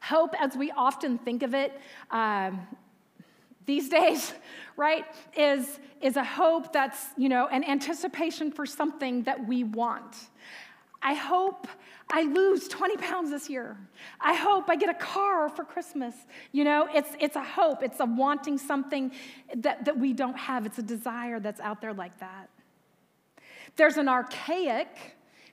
Hope, 0.02 0.36
as 0.38 0.58
we 0.58 0.70
often 0.72 1.18
think 1.18 1.44
of 1.44 1.54
it 1.54 1.80
um, 2.12 2.68
these 3.66 3.88
days, 4.00 4.34
right, 4.76 5.06
is, 5.38 5.80
is 6.02 6.18
a 6.18 6.26
hope 6.26 6.74
that's, 6.74 7.06
you 7.16 7.30
know, 7.30 7.48
an 7.48 7.64
anticipation 7.64 8.52
for 8.52 8.66
something 8.66 9.24
that 9.24 9.48
we 9.48 9.64
want. 9.64 10.14
I 11.06 11.14
hope 11.14 11.68
I 12.10 12.24
lose 12.24 12.68
20 12.68 12.98
pounds 12.98 13.30
this 13.30 13.48
year. 13.48 13.78
I 14.20 14.34
hope 14.34 14.72
I 14.72 14.76
get 14.76 14.90
a 14.90 14.96
car 14.96 15.50
for 15.50 15.64
Christmas. 15.64 16.16
You 16.52 16.64
know, 16.64 16.90
it's, 16.92 17.12
it's 17.20 17.36
a 17.36 17.44
hope, 17.44 17.84
it's 17.84 18.00
a 18.00 18.06
wanting 18.06 18.58
something 18.58 19.12
that, 19.58 19.86
that 19.86 20.00
we 20.00 20.14
don't 20.14 20.36
have, 20.36 20.66
it's 20.66 20.80
a 20.80 20.84
desire 20.84 21.40
that's 21.40 21.60
out 21.60 21.80
there 21.80 21.94
like 21.94 22.20
that. 22.22 22.50
There's 23.76 23.98
an 23.98 24.10
archaic, 24.10 24.88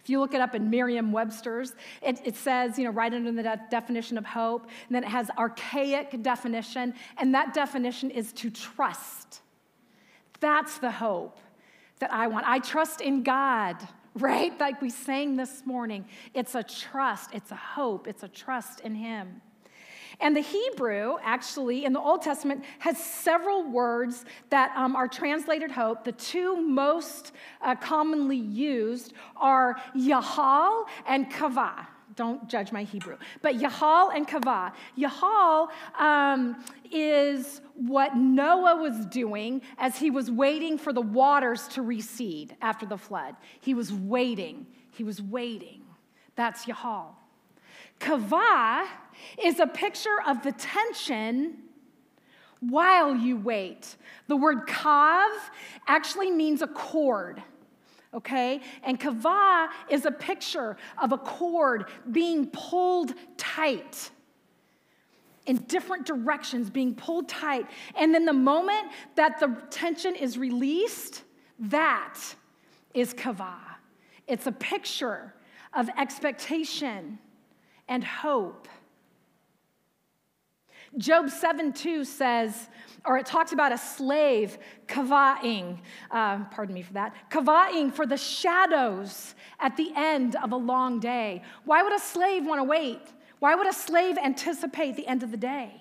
if 0.03 0.09
you 0.09 0.21
look 0.21 0.33
it 0.33 0.41
up 0.41 0.55
in 0.55 0.71
Merriam 0.71 1.13
Webster's, 1.13 1.75
it, 2.01 2.19
it 2.25 2.37
says, 2.37 2.79
you 2.79 2.85
know, 2.85 2.91
right 2.91 3.13
under 3.13 3.31
the 3.31 3.43
de- 3.43 3.61
definition 3.71 4.17
of 4.17 4.25
hope, 4.25 4.63
and 4.63 4.97
then 4.97 5.05
it 5.05 5.11
has 5.11 5.29
archaic 5.37 6.23
definition, 6.23 6.95
and 7.19 7.35
that 7.35 7.53
definition 7.53 8.11
is 8.11 8.33
to 8.33 8.49
trust. 8.49 9.43
That's 10.41 10.79
the 10.79 10.93
hope 10.93 11.39
that 11.99 12.11
I 12.11 12.29
want. 12.29 12.49
I 12.49 12.59
trust 12.59 13.03
in 13.03 13.23
God 13.23 13.77
right? 14.15 14.59
Like 14.61 14.83
we 14.83 14.91
sang 14.91 15.37
this 15.37 15.65
morning. 15.65 16.05
It's 16.35 16.55
a 16.55 16.63
trust, 16.63 17.31
it's 17.33 17.51
a 17.51 17.57
hope, 17.57 18.07
it's 18.07 18.23
a 18.23 18.29
trust 18.29 18.81
in 18.81 18.95
Him. 18.95 19.41
And 20.21 20.37
the 20.37 20.41
Hebrew, 20.41 21.17
actually, 21.23 21.85
in 21.85 21.93
the 21.93 22.01
Old 22.01 22.23
Testament, 22.23 22.65
has 22.79 22.97
several 23.03 23.65
words 23.65 24.25
that 24.51 24.73
um, 24.77 24.95
are 24.95 25.09
translated 25.09 25.71
hope. 25.71 26.05
The 26.05 26.13
two 26.13 26.57
most 26.57 27.33
uh, 27.61 27.75
commonly 27.75 28.37
used 28.37 29.15
are 29.37 29.77
Yahal 29.97 30.85
and 31.07 31.31
Kavah. 31.31 31.87
Don't 32.17 32.49
judge 32.49 32.73
my 32.73 32.83
Hebrew. 32.83 33.17
But 33.41 33.57
Yahal 33.57 34.15
and 34.15 34.27
Kavah. 34.27 34.73
Yahal 34.99 35.69
um, 35.99 36.63
is 36.91 37.61
what 37.75 38.17
Noah 38.17 38.77
was 38.77 39.07
doing 39.07 39.63
as 39.79 39.97
he 39.97 40.11
was 40.11 40.31
waiting 40.31 40.79
for 40.79 40.93
the 40.93 41.01
waters 41.01 41.69
to 41.69 41.83
recede 41.83 42.57
after 42.61 42.87
the 42.87 42.99
flood. 42.99 43.37
He 43.61 43.75
was 43.75 43.93
waiting. 43.93 44.67
He 44.91 45.05
was 45.05 45.23
waiting. 45.23 45.83
That's 46.37 46.67
Yahal. 46.67 47.15
Kavah 48.01 48.87
is 49.43 49.61
a 49.61 49.67
picture 49.67 50.21
of 50.27 50.43
the 50.43 50.53
tension 50.53 51.59
while 52.61 53.15
you 53.15 53.37
wait. 53.37 53.97
The 54.29 54.37
word 54.37 54.67
kav 54.69 55.31
actually 55.87 56.31
means 56.31 56.63
a 56.63 56.69
cord 56.69 57.43
okay? 58.15 58.61
And 58.83 58.99
kavah 59.01 59.69
is 59.89 60.05
a 60.07 60.11
picture 60.11 60.77
of 61.01 61.13
a 61.13 61.19
cord 61.19 61.87
being 62.11 62.47
pulled 62.51 63.15
tight. 63.37 64.11
in 65.47 65.57
different 65.67 66.07
directions, 66.07 66.71
being 66.71 66.95
pulled 66.95 67.29
tight. 67.29 67.67
And 67.97 68.15
then 68.15 68.25
the 68.25 68.33
moment 68.33 68.93
that 69.17 69.41
the 69.41 69.57
tension 69.71 70.15
is 70.15 70.39
released, 70.39 71.25
that 71.59 72.19
is 72.95 73.13
kavah. 73.15 73.59
It's 74.29 74.47
a 74.47 74.53
picture 74.53 75.35
of 75.75 75.89
expectation 75.99 77.19
and 77.89 78.05
hope. 78.05 78.69
Job 80.99 81.31
7 81.31 81.73
2 81.73 82.05
says, 82.05 82.69
or 83.05 83.17
it 83.17 83.27
talks 83.27 83.53
about 83.53 83.73
a 83.73 83.79
slave 83.79 84.59
kavaing, 84.87 85.79
uh, 86.11 86.45
pardon 86.45 86.75
me 86.75 86.83
for 86.83 86.93
that, 86.93 87.15
kavaing 87.31 87.93
for 87.93 88.07
the 88.07 88.17
shadows 88.17 89.35
at 89.59 89.77
the 89.77 89.93
end 89.97 90.37
of 90.37 90.53
a 90.53 90.57
long 90.57 91.01
day. 91.01 91.43
Why 91.65 91.83
would 91.83 91.95
a 91.95 91.99
slave 91.99 92.47
want 92.47 92.61
to 92.61 92.65
wait? 92.65 93.01
Why 93.39 93.55
would 93.55 93.67
a 93.67 93.73
slave 93.73 94.19
anticipate 94.19 94.97
the 94.97 95.07
end 95.07 95.23
of 95.23 95.31
the 95.31 95.37
day? 95.37 95.73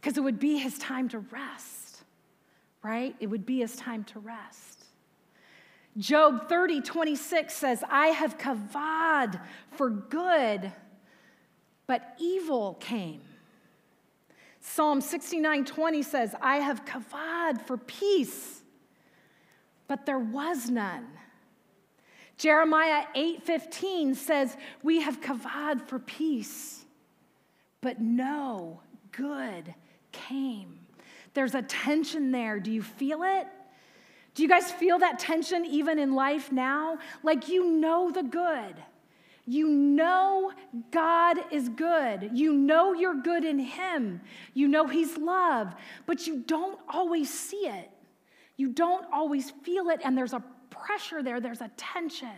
Because 0.00 0.16
it 0.16 0.24
would 0.24 0.40
be 0.40 0.58
his 0.58 0.78
time 0.78 1.08
to 1.10 1.20
rest, 1.20 2.02
right? 2.82 3.14
It 3.20 3.28
would 3.28 3.46
be 3.46 3.58
his 3.58 3.76
time 3.76 4.02
to 4.04 4.18
rest. 4.18 4.86
Job 5.98 6.48
30, 6.48 6.80
26 6.80 7.54
says, 7.54 7.84
I 7.88 8.08
have 8.08 8.38
kavad 8.38 9.40
for 9.72 9.90
good, 9.90 10.72
but 11.86 12.16
evil 12.18 12.74
came. 12.80 13.20
Psalm 14.62 15.00
69 15.00 15.64
20 15.64 16.02
says, 16.02 16.34
I 16.40 16.56
have 16.56 16.84
kavad 16.84 17.60
for 17.66 17.76
peace, 17.76 18.62
but 19.88 20.06
there 20.06 20.20
was 20.20 20.70
none. 20.70 21.06
Jeremiah 22.36 23.04
8 23.14 23.42
15 23.42 24.14
says, 24.14 24.56
We 24.82 25.00
have 25.00 25.20
kavad 25.20 25.86
for 25.88 25.98
peace, 25.98 26.84
but 27.80 28.00
no 28.00 28.80
good 29.10 29.74
came. 30.12 30.78
There's 31.34 31.56
a 31.56 31.62
tension 31.62 32.30
there. 32.30 32.60
Do 32.60 32.70
you 32.70 32.82
feel 32.82 33.24
it? 33.24 33.48
Do 34.34 34.44
you 34.44 34.48
guys 34.48 34.70
feel 34.70 35.00
that 35.00 35.18
tension 35.18 35.66
even 35.66 35.98
in 35.98 36.14
life 36.14 36.52
now? 36.52 36.98
Like 37.24 37.48
you 37.48 37.68
know 37.68 38.12
the 38.12 38.22
good. 38.22 38.76
You 39.44 39.68
know 39.68 40.52
God 40.90 41.38
is 41.50 41.68
good. 41.68 42.30
You 42.32 42.52
know 42.52 42.92
you're 42.92 43.20
good 43.20 43.44
in 43.44 43.58
Him. 43.58 44.20
You 44.54 44.68
know 44.68 44.86
He's 44.86 45.18
love, 45.18 45.74
but 46.06 46.26
you 46.26 46.42
don't 46.46 46.78
always 46.88 47.28
see 47.28 47.66
it. 47.66 47.90
You 48.56 48.68
don't 48.68 49.06
always 49.12 49.50
feel 49.50 49.88
it, 49.88 50.00
and 50.04 50.16
there's 50.16 50.32
a 50.32 50.42
pressure 50.70 51.22
there, 51.22 51.40
there's 51.40 51.60
a 51.60 51.70
tension 51.76 52.28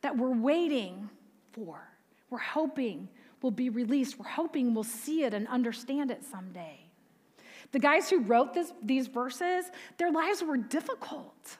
that 0.00 0.16
we're 0.16 0.34
waiting 0.34 1.08
for. 1.52 1.80
We're 2.30 2.38
hoping 2.38 3.08
will 3.40 3.50
be 3.50 3.70
released. 3.70 4.18
We're 4.18 4.26
hoping 4.26 4.74
we'll 4.74 4.84
see 4.84 5.24
it 5.24 5.34
and 5.34 5.46
understand 5.48 6.10
it 6.10 6.24
someday. 6.24 6.78
The 7.72 7.78
guys 7.78 8.10
who 8.10 8.20
wrote 8.20 8.54
this, 8.54 8.72
these 8.82 9.06
verses, 9.06 9.66
their 9.98 10.10
lives 10.10 10.42
were 10.42 10.56
difficult. 10.56 11.58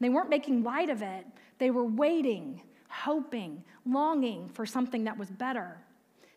They 0.00 0.08
weren't 0.08 0.30
making 0.30 0.62
light 0.62 0.88
of 0.88 1.02
it, 1.02 1.26
they 1.58 1.70
were 1.70 1.84
waiting 1.84 2.62
hoping, 2.90 3.64
longing 3.86 4.48
for 4.48 4.66
something 4.66 5.04
that 5.04 5.16
was 5.16 5.30
better. 5.30 5.78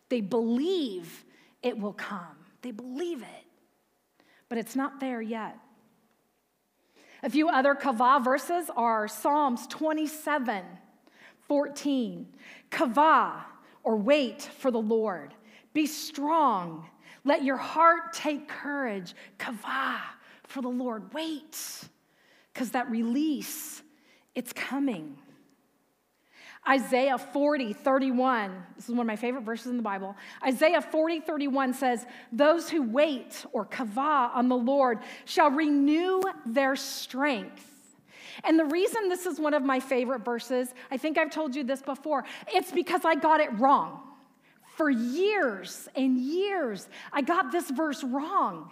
They 0.08 0.20
believe 0.20 1.24
it 1.62 1.78
will 1.78 1.92
come, 1.92 2.36
they 2.62 2.70
believe 2.70 3.22
it, 3.22 4.24
but 4.48 4.58
it's 4.58 4.76
not 4.76 5.00
there 5.00 5.20
yet. 5.20 5.58
A 7.22 7.30
few 7.30 7.48
other 7.48 7.74
kavah 7.74 8.22
verses 8.22 8.70
are 8.76 9.08
Psalms 9.08 9.66
27 9.66 10.62
14. 11.48 12.26
Kavah, 12.70 13.42
or 13.82 13.96
wait 13.96 14.42
for 14.42 14.70
the 14.70 14.80
Lord. 14.80 15.34
Be 15.72 15.86
strong. 15.86 16.88
Let 17.24 17.44
your 17.44 17.56
heart 17.56 18.12
take 18.12 18.48
courage. 18.48 19.14
Kavah 19.38 20.00
for 20.44 20.62
the 20.62 20.68
Lord. 20.68 21.12
Wait, 21.12 21.58
because 22.52 22.70
that 22.70 22.90
release, 22.90 23.82
it's 24.34 24.52
coming. 24.52 25.16
Isaiah 26.68 27.18
40, 27.18 27.74
31. 27.74 28.64
This 28.76 28.88
is 28.88 28.90
one 28.90 29.00
of 29.00 29.06
my 29.06 29.16
favorite 29.16 29.42
verses 29.42 29.66
in 29.66 29.76
the 29.76 29.82
Bible. 29.82 30.16
Isaiah 30.46 30.80
40, 30.80 31.20
31 31.20 31.74
says, 31.74 32.06
Those 32.32 32.70
who 32.70 32.82
wait 32.82 33.44
or 33.52 33.66
kavah 33.66 34.34
on 34.34 34.48
the 34.48 34.56
Lord 34.56 35.00
shall 35.26 35.50
renew 35.50 36.22
their 36.46 36.74
strength. 36.74 37.70
And 38.42 38.58
the 38.58 38.64
reason 38.64 39.08
this 39.08 39.26
is 39.26 39.38
one 39.38 39.54
of 39.54 39.62
my 39.62 39.78
favorite 39.78 40.24
verses, 40.24 40.72
I 40.90 40.96
think 40.96 41.18
I've 41.18 41.30
told 41.30 41.54
you 41.54 41.64
this 41.64 41.82
before, 41.82 42.24
it's 42.52 42.72
because 42.72 43.04
I 43.04 43.14
got 43.14 43.40
it 43.40 43.52
wrong. 43.58 44.00
For 44.76 44.90
years 44.90 45.88
and 45.94 46.18
years, 46.18 46.88
I 47.12 47.22
got 47.22 47.52
this 47.52 47.70
verse 47.70 48.02
wrong. 48.02 48.70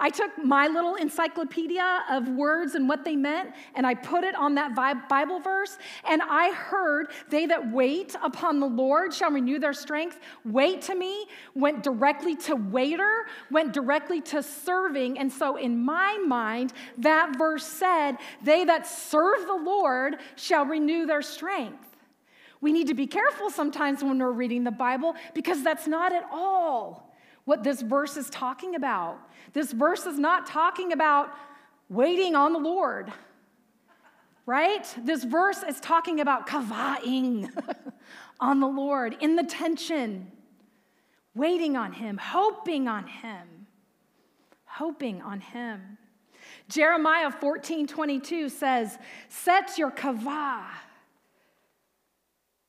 I 0.00 0.08
took 0.08 0.30
my 0.42 0.66
little 0.66 0.94
encyclopedia 0.94 2.04
of 2.10 2.26
words 2.30 2.74
and 2.74 2.88
what 2.88 3.04
they 3.04 3.16
meant, 3.16 3.50
and 3.74 3.86
I 3.86 3.94
put 3.94 4.24
it 4.24 4.34
on 4.34 4.54
that 4.54 4.74
Bible 4.74 5.40
verse, 5.40 5.76
and 6.08 6.22
I 6.22 6.52
heard, 6.52 7.08
They 7.28 7.44
that 7.46 7.70
wait 7.70 8.16
upon 8.22 8.60
the 8.60 8.66
Lord 8.66 9.12
shall 9.12 9.30
renew 9.30 9.58
their 9.58 9.74
strength. 9.74 10.18
Wait 10.44 10.80
to 10.82 10.94
me 10.94 11.26
went 11.54 11.82
directly 11.82 12.34
to 12.36 12.56
waiter, 12.56 13.26
went 13.50 13.74
directly 13.74 14.22
to 14.22 14.42
serving. 14.42 15.18
And 15.18 15.30
so, 15.30 15.56
in 15.56 15.78
my 15.84 16.16
mind, 16.26 16.72
that 16.98 17.36
verse 17.36 17.66
said, 17.66 18.16
They 18.42 18.64
that 18.64 18.86
serve 18.86 19.46
the 19.46 19.60
Lord 19.62 20.16
shall 20.36 20.64
renew 20.64 21.04
their 21.04 21.22
strength. 21.22 21.96
We 22.62 22.72
need 22.72 22.88
to 22.88 22.94
be 22.94 23.06
careful 23.06 23.50
sometimes 23.50 24.02
when 24.02 24.18
we're 24.18 24.32
reading 24.32 24.64
the 24.64 24.70
Bible 24.70 25.14
because 25.34 25.62
that's 25.62 25.86
not 25.86 26.12
at 26.12 26.24
all 26.32 27.09
what 27.50 27.64
this 27.64 27.82
verse 27.82 28.16
is 28.16 28.30
talking 28.30 28.76
about. 28.76 29.18
This 29.54 29.72
verse 29.72 30.06
is 30.06 30.20
not 30.20 30.46
talking 30.46 30.92
about 30.92 31.34
waiting 31.88 32.36
on 32.36 32.52
the 32.52 32.60
Lord, 32.60 33.12
right? 34.46 34.86
This 35.02 35.24
verse 35.24 35.64
is 35.64 35.80
talking 35.80 36.20
about 36.20 36.46
kavaing 36.46 37.50
on 38.40 38.60
the 38.60 38.68
Lord 38.68 39.16
in 39.18 39.34
the 39.34 39.42
tension, 39.42 40.30
waiting 41.34 41.76
on 41.76 41.92
Him, 41.92 42.18
hoping 42.18 42.86
on 42.86 43.08
Him, 43.08 43.66
hoping 44.64 45.20
on 45.20 45.40
Him. 45.40 45.98
Jeremiah 46.68 47.32
14 47.32 47.88
22 47.88 48.48
says, 48.48 48.96
Set 49.28 49.76
your 49.76 49.90
kavah. 49.90 50.66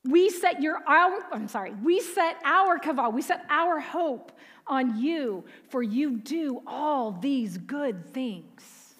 We 0.04 0.28
set 0.28 0.60
your 0.60 0.78
our, 0.88 1.20
I'm 1.30 1.46
sorry, 1.46 1.72
we 1.84 2.00
set 2.00 2.38
our 2.42 2.80
kavah, 2.80 3.12
we 3.12 3.22
set 3.22 3.46
our 3.48 3.78
hope 3.78 4.32
on 4.66 5.00
you, 5.00 5.44
for 5.68 5.82
you 5.82 6.18
do 6.18 6.62
all 6.66 7.12
these 7.12 7.58
good 7.58 8.12
things. 8.12 8.94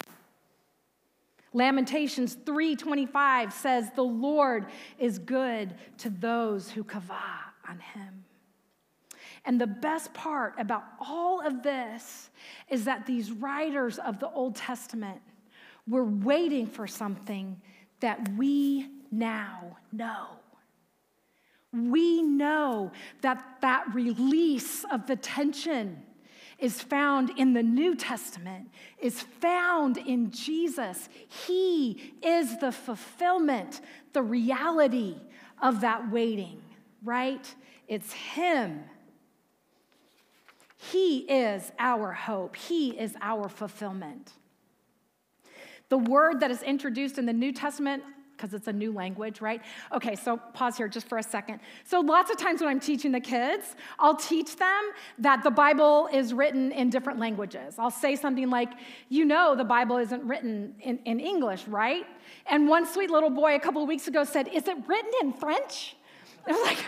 Lamentations 1.53 2.35
3:25 2.35 3.53
says 3.53 3.90
the 3.90 4.05
Lord 4.05 4.66
is 4.98 5.18
good 5.18 5.75
to 5.98 6.11
those 6.11 6.70
who 6.70 6.83
kavah 6.83 7.53
on 7.68 7.79
him. 7.79 8.25
And 9.44 9.61
the 9.61 9.66
best 9.66 10.14
part 10.14 10.55
about 10.59 10.85
all 11.01 11.44
of 11.44 11.62
this 11.62 12.31
is 12.68 12.85
that 12.85 13.07
these 13.07 13.33
writers 13.33 13.98
of 13.98 14.20
the 14.20 14.31
Old 14.31 14.55
Testament 14.55 15.20
were 15.87 16.05
waiting 16.05 16.66
for 16.66 16.87
something 16.87 17.61
that 18.01 18.29
we 18.37 18.88
now 19.11 19.77
know. 19.90 20.29
We 21.73 22.23
know 22.23 22.93
that 23.23 23.43
that 23.63 23.95
release 23.95 24.85
of 24.93 25.07
the 25.07 25.17
tension 25.17 26.03
is 26.59 26.81
found 26.81 27.31
in 27.37 27.55
the 27.55 27.63
New 27.63 27.97
Testament, 27.97 28.71
is 29.01 29.21
found 29.21 29.97
in 29.97 30.31
Jesus. 30.31 31.09
He 31.47 32.15
is 32.23 32.59
the 32.59 32.71
fulfillment, 32.71 33.81
the 34.13 34.23
reality 34.23 35.17
of 35.61 35.81
that 35.81 36.11
waiting, 36.11 36.61
right? 37.03 37.53
It's 37.89 38.13
Him. 38.13 38.85
He 40.77 41.19
is 41.21 41.73
our 41.79 42.13
hope, 42.13 42.55
He 42.55 42.91
is 42.99 43.17
our 43.21 43.49
fulfillment. 43.49 44.33
The 45.89 45.99
word 45.99 46.41
that 46.41 46.51
is 46.51 46.63
introduced 46.63 47.19
in 47.19 47.27
the 47.27 47.33
New 47.33 47.53
Testament 47.53 48.03
because 48.43 48.55
it's 48.55 48.67
a 48.67 48.73
new 48.73 48.93
language, 48.93 49.41
right? 49.41 49.63
Okay, 49.93 50.17
so 50.17 50.37
pause 50.53 50.77
here 50.77 50.89
just 50.89 51.09
for 51.09 51.19
a 51.19 51.23
second. 51.23 51.61
So, 51.85 52.01
lots 52.01 52.29
of 52.31 52.37
times 52.37 52.61
when 52.61 52.69
I'm 52.69 52.81
teaching 52.81 53.13
the 53.13 53.21
kids, 53.21 53.77
I'll 54.01 54.17
teach 54.17 54.57
them 54.57 54.91
that 55.19 55.45
the 55.45 55.51
Bible 55.51 56.09
is 56.13 56.35
written 56.35 56.73
in 56.73 56.91
different 56.91 57.21
languages. 57.21 57.77
I'll 57.79 57.91
say 57.91 58.17
something 58.17 58.51
like, 58.51 58.71
You 59.09 59.25
know, 59.25 59.55
the 59.55 59.65
Bible 59.65 59.97
isn't 59.99 60.25
written 60.25 60.75
in, 60.81 60.99
in 61.05 61.21
English, 61.21 61.69
right? 61.69 62.05
And 62.47 62.69
one 62.69 62.85
sweet 62.85 63.11
little 63.11 63.31
boy 63.31 63.55
a 63.55 63.61
couple 63.61 63.81
of 63.81 63.89
weeks 63.89 64.09
ago 64.09 64.25
said, 64.25 64.49
Is 64.49 64.67
it 64.67 64.77
written 64.89 65.13
in 65.23 65.33
French? 65.33 65.95
I 66.45 66.53
was 66.53 66.63
like, 66.63 66.85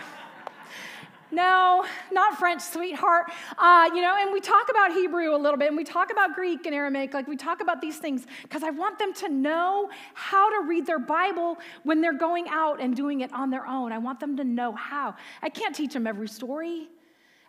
no, 1.35 1.85
not 2.11 2.39
French, 2.39 2.61
sweetheart. 2.61 3.31
Uh, 3.57 3.89
you 3.93 4.01
know, 4.01 4.15
and 4.19 4.31
we 4.31 4.39
talk 4.39 4.69
about 4.69 4.93
Hebrew 4.93 5.35
a 5.35 5.37
little 5.37 5.57
bit, 5.57 5.67
and 5.67 5.77
we 5.77 5.83
talk 5.83 6.11
about 6.11 6.33
Greek 6.33 6.65
and 6.65 6.73
Aramaic, 6.73 7.13
like 7.13 7.27
we 7.27 7.35
talk 7.35 7.61
about 7.61 7.81
these 7.81 7.97
things, 7.97 8.25
because 8.41 8.63
I 8.63 8.69
want 8.69 8.97
them 8.97 9.13
to 9.15 9.29
know 9.29 9.89
how 10.13 10.49
to 10.49 10.67
read 10.67 10.85
their 10.85 10.99
Bible 10.99 11.57
when 11.83 12.01
they're 12.01 12.13
going 12.17 12.47
out 12.49 12.81
and 12.81 12.95
doing 12.95 13.21
it 13.21 13.31
on 13.33 13.49
their 13.49 13.67
own. 13.67 13.91
I 13.91 13.97
want 13.97 14.19
them 14.19 14.37
to 14.37 14.43
know 14.43 14.71
how. 14.71 15.15
I 15.41 15.49
can't 15.49 15.75
teach 15.75 15.93
them 15.93 16.07
every 16.07 16.27
story. 16.27 16.87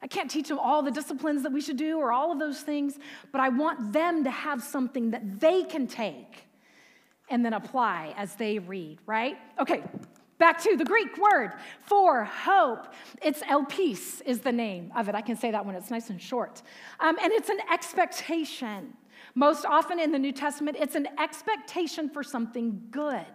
I 0.02 0.08
can't 0.08 0.30
teach 0.30 0.48
them 0.48 0.58
all 0.58 0.82
the 0.82 0.90
disciplines 0.90 1.42
that 1.44 1.52
we 1.52 1.60
should 1.60 1.78
do 1.78 1.98
or 1.98 2.12
all 2.12 2.32
of 2.32 2.38
those 2.38 2.60
things, 2.60 2.98
but 3.32 3.40
I 3.40 3.48
want 3.48 3.92
them 3.92 4.24
to 4.24 4.30
have 4.30 4.62
something 4.62 5.12
that 5.12 5.40
they 5.40 5.64
can 5.64 5.86
take 5.86 6.44
and 7.28 7.44
then 7.44 7.54
apply 7.54 8.14
as 8.16 8.34
they 8.34 8.58
read, 8.58 8.98
right? 9.06 9.36
Okay, 9.58 9.82
back 10.38 10.62
to 10.62 10.76
the 10.76 10.84
Greek 10.84 11.16
word 11.18 11.52
for 11.82 12.24
hope. 12.24 12.92
It's 13.22 13.40
elpis 13.42 14.22
is 14.24 14.40
the 14.40 14.52
name 14.52 14.92
of 14.96 15.08
it. 15.08 15.14
I 15.14 15.20
can 15.20 15.36
say 15.36 15.50
that 15.50 15.64
when 15.64 15.74
it's 15.74 15.90
nice 15.90 16.10
and 16.10 16.20
short. 16.20 16.62
Um, 17.00 17.16
and 17.22 17.32
it's 17.32 17.48
an 17.48 17.60
expectation. 17.72 18.94
Most 19.34 19.64
often 19.64 19.98
in 19.98 20.12
the 20.12 20.18
New 20.18 20.32
Testament, 20.32 20.76
it's 20.80 20.94
an 20.94 21.08
expectation 21.18 22.08
for 22.08 22.22
something 22.22 22.82
good. 22.90 23.26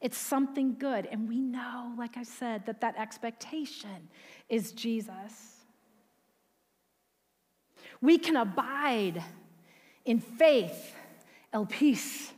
It's 0.00 0.16
something 0.16 0.76
good. 0.78 1.06
And 1.06 1.28
we 1.28 1.40
know, 1.40 1.92
like 1.98 2.16
I 2.16 2.22
said, 2.22 2.66
that 2.66 2.80
that 2.82 2.96
expectation 2.98 4.08
is 4.48 4.72
Jesus. 4.72 5.56
We 8.00 8.18
can 8.18 8.36
abide 8.36 9.22
in 10.04 10.20
faith, 10.20 10.94
elpis, 11.52 12.30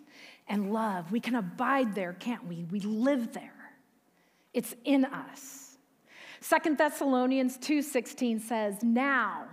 and 0.49 0.73
love. 0.73 1.13
We 1.13 1.21
can 1.21 1.35
abide 1.35 1.95
there, 1.95 2.15
can't 2.15 2.47
we? 2.47 2.65
We 2.71 2.81
live 2.81 3.33
there. 3.33 3.60
It's 4.53 4.75
in 4.85 5.05
us. 5.05 5.79
Second 6.41 6.79
Thessalonians 6.79 7.59
2:16 7.59 8.41
says, 8.41 8.83
"Now 8.83 9.49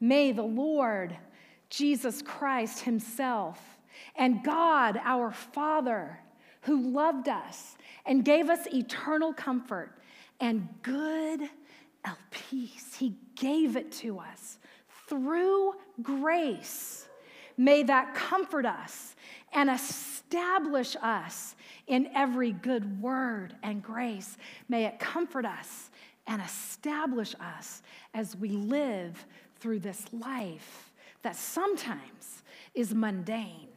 may 0.00 0.32
the 0.32 0.42
Lord 0.42 1.16
Jesus 1.68 2.22
Christ 2.22 2.80
himself 2.80 3.78
and 4.16 4.42
God 4.42 4.98
our 5.04 5.30
Father 5.30 6.20
who 6.62 6.90
loved 6.90 7.28
us 7.28 7.76
and 8.06 8.24
gave 8.24 8.50
us 8.50 8.66
eternal 8.68 9.32
comfort 9.32 10.00
and 10.40 10.68
good 10.82 11.50
peace. 12.30 12.96
He 12.96 13.14
gave 13.34 13.76
it 13.76 13.92
to 13.92 14.18
us 14.18 14.58
through 15.06 15.74
grace. 16.02 17.08
May 17.56 17.82
that 17.84 18.14
comfort 18.14 18.66
us 18.66 19.09
and 19.52 19.70
establish 19.70 20.96
us 21.02 21.54
in 21.86 22.08
every 22.14 22.52
good 22.52 23.00
word 23.00 23.54
and 23.62 23.82
grace. 23.82 24.36
May 24.68 24.84
it 24.84 24.98
comfort 24.98 25.44
us 25.44 25.90
and 26.26 26.40
establish 26.40 27.34
us 27.40 27.82
as 28.14 28.36
we 28.36 28.50
live 28.50 29.26
through 29.58 29.80
this 29.80 30.04
life 30.12 30.92
that 31.22 31.36
sometimes 31.36 32.42
is 32.74 32.94
mundane 32.94 33.68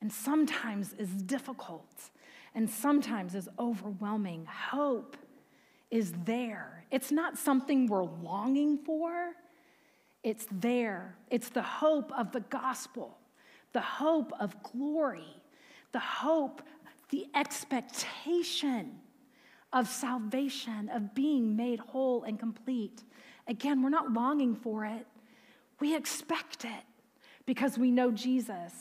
and 0.00 0.12
sometimes 0.12 0.94
is 0.98 1.10
difficult 1.10 2.10
and 2.54 2.68
sometimes 2.68 3.34
is 3.34 3.48
overwhelming. 3.58 4.46
Hope 4.46 5.16
is 5.90 6.12
there. 6.24 6.84
It's 6.90 7.10
not 7.10 7.36
something 7.36 7.86
we're 7.86 8.04
longing 8.04 8.78
for, 8.78 9.32
it's 10.22 10.46
there. 10.50 11.16
It's 11.30 11.50
the 11.50 11.62
hope 11.62 12.12
of 12.16 12.32
the 12.32 12.40
gospel, 12.40 13.18
the 13.74 13.80
hope 13.80 14.32
of 14.40 14.56
glory, 14.62 15.36
the 15.92 15.98
hope, 15.98 16.62
the 17.10 17.26
expectation 17.34 18.92
of 19.72 19.86
salvation, 19.88 20.88
of 20.88 21.14
being 21.14 21.54
made 21.54 21.80
whole 21.80 22.22
and 22.22 22.38
complete. 22.38 23.02
Again, 23.48 23.82
we're 23.82 23.90
not 23.90 24.12
longing 24.12 24.54
for 24.54 24.86
it, 24.86 25.06
we 25.80 25.94
expect 25.94 26.64
it 26.64 26.84
because 27.44 27.76
we 27.76 27.90
know 27.90 28.10
Jesus 28.10 28.72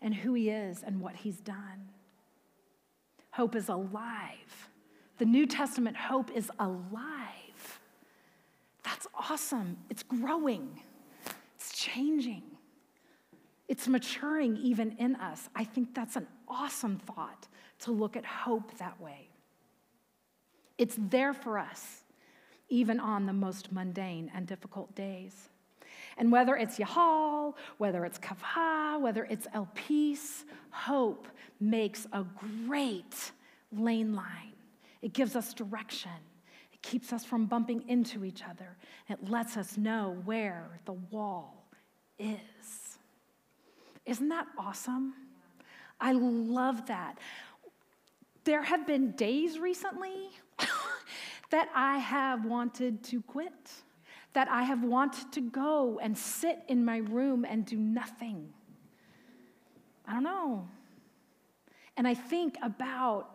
and 0.00 0.14
who 0.14 0.34
he 0.34 0.50
is 0.50 0.84
and 0.86 1.00
what 1.00 1.16
he's 1.16 1.38
done. 1.38 1.88
Hope 3.30 3.56
is 3.56 3.68
alive. 3.68 4.68
The 5.18 5.24
New 5.24 5.46
Testament 5.46 5.96
hope 5.96 6.30
is 6.36 6.50
alive. 6.58 7.80
That's 8.84 9.06
awesome. 9.14 9.78
It's 9.88 10.02
growing, 10.02 10.80
it's 11.56 11.74
changing, 11.74 12.42
it's 13.72 13.88
maturing 13.88 14.58
even 14.58 14.94
in 14.98 15.16
us. 15.16 15.48
I 15.56 15.64
think 15.64 15.94
that's 15.94 16.16
an 16.16 16.26
awesome 16.46 16.98
thought 16.98 17.48
to 17.78 17.90
look 17.90 18.18
at 18.18 18.26
hope 18.26 18.76
that 18.76 19.00
way. 19.00 19.30
It's 20.76 20.94
there 20.98 21.32
for 21.32 21.56
us, 21.56 22.02
even 22.68 23.00
on 23.00 23.24
the 23.24 23.32
most 23.32 23.72
mundane 23.72 24.30
and 24.34 24.46
difficult 24.46 24.94
days. 24.94 25.48
And 26.18 26.30
whether 26.30 26.54
it's 26.54 26.78
Yahal, 26.78 27.54
whether 27.78 28.04
it's 28.04 28.18
Kavha, 28.18 29.00
whether 29.00 29.24
it's 29.24 29.46
Elpis, 29.54 30.44
hope 30.68 31.26
makes 31.58 32.06
a 32.12 32.26
great 32.66 33.32
lane 33.74 34.14
line. 34.14 34.52
It 35.00 35.14
gives 35.14 35.34
us 35.34 35.54
direction. 35.54 36.10
It 36.74 36.82
keeps 36.82 37.10
us 37.10 37.24
from 37.24 37.46
bumping 37.46 37.88
into 37.88 38.22
each 38.22 38.42
other. 38.42 38.76
It 39.08 39.30
lets 39.30 39.56
us 39.56 39.78
know 39.78 40.20
where 40.26 40.78
the 40.84 40.92
wall 40.92 41.70
is. 42.18 42.81
Isn't 44.06 44.28
that 44.28 44.46
awesome? 44.58 45.14
I 46.00 46.12
love 46.12 46.86
that. 46.86 47.18
There 48.44 48.62
have 48.62 48.86
been 48.86 49.12
days 49.12 49.58
recently 49.58 50.30
that 51.50 51.68
I 51.74 51.98
have 51.98 52.44
wanted 52.44 53.04
to 53.04 53.22
quit 53.22 53.52
that 54.32 54.48
I 54.48 54.62
have 54.62 54.82
wanted 54.82 55.32
to 55.32 55.40
go 55.40 55.98
and 56.02 56.16
sit 56.16 56.60
in 56.68 56.84
my 56.84 56.98
room 56.98 57.44
and 57.44 57.66
do 57.66 57.76
nothing. 57.76 58.52
I 60.06 60.14
don't 60.14 60.22
know. 60.22 60.68
And 61.96 62.08
I 62.08 62.14
think 62.14 62.56
about 62.62 63.28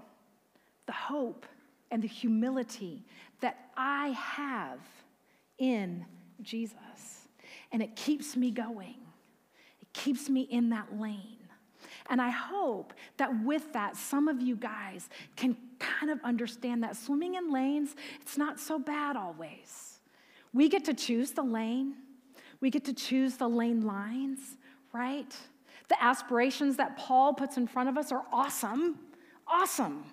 the 0.87 0.93
hope 0.93 1.45
and 1.91 2.01
the 2.01 2.07
humility 2.07 3.03
that 3.41 3.69
I 3.77 4.09
have 4.09 4.79
in 5.59 6.05
Jesus. 6.41 7.27
And 7.71 7.83
it 7.83 7.95
keeps 7.95 8.35
me 8.35 8.49
going, 8.49 8.95
keeps 9.97 10.29
me 10.29 10.41
in 10.41 10.69
that 10.69 10.99
lane. 10.99 11.37
And 12.09 12.21
I 12.21 12.29
hope 12.29 12.93
that 13.17 13.43
with 13.43 13.73
that, 13.73 13.97
some 13.97 14.27
of 14.27 14.41
you 14.41 14.55
guys 14.55 15.09
can 15.35 15.57
kind 15.79 16.11
of 16.11 16.19
understand 16.23 16.83
that 16.83 16.95
swimming 16.95 17.35
in 17.35 17.51
lanes, 17.51 17.95
it's 18.21 18.37
not 18.37 18.59
so 18.59 18.79
bad 18.79 19.17
always. 19.17 19.99
We 20.53 20.69
get 20.69 20.85
to 20.85 20.93
choose 20.93 21.31
the 21.31 21.43
lane, 21.43 21.95
we 22.61 22.69
get 22.69 22.85
to 22.85 22.93
choose 22.93 23.37
the 23.37 23.47
lane 23.47 23.81
lines, 23.81 24.39
right? 24.93 25.35
The 25.89 26.01
aspirations 26.01 26.77
that 26.77 26.97
Paul 26.97 27.33
puts 27.33 27.57
in 27.57 27.67
front 27.67 27.89
of 27.89 27.97
us 27.97 28.11
are 28.11 28.23
awesome, 28.31 28.99
awesome. 29.47 30.05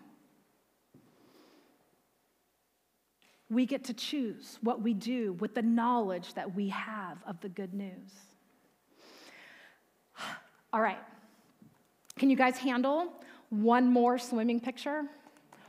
We 3.51 3.67
get 3.67 3.85
to 3.85 3.95
choose 3.95 4.59
what 4.63 4.83
we 4.83 4.95
do 4.95 5.35
with 5.35 5.55
the 5.55 5.63
knowledge 5.63 6.35
that 6.35 6.55
we 6.57 6.69
have 6.71 7.19
of 7.27 7.41
the 7.41 7.49
good 7.49 7.73
news. 7.75 8.34
All 10.75 10.83
right. 10.83 10.99
Can 12.19 12.31
you 12.31 12.37
guys 12.37 12.59
handle 12.59 13.13
one 13.51 13.87
more 13.87 14.19
swimming 14.19 14.59
picture? 14.59 15.05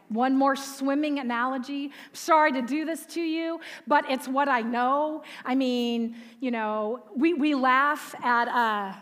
One 0.09 0.35
more 0.35 0.55
swimming 0.55 1.19
analogy. 1.19 1.91
Sorry 2.11 2.51
to 2.53 2.63
do 2.63 2.85
this 2.85 3.05
to 3.13 3.21
you, 3.21 3.59
but 3.85 4.09
it's 4.09 4.27
what 4.27 4.49
I 4.49 4.61
know. 4.61 5.21
I 5.45 5.53
mean, 5.53 6.15
you 6.39 6.49
know, 6.49 7.03
we, 7.15 7.35
we 7.35 7.53
laugh 7.53 8.15
at 8.23 8.47
uh, 8.47 8.95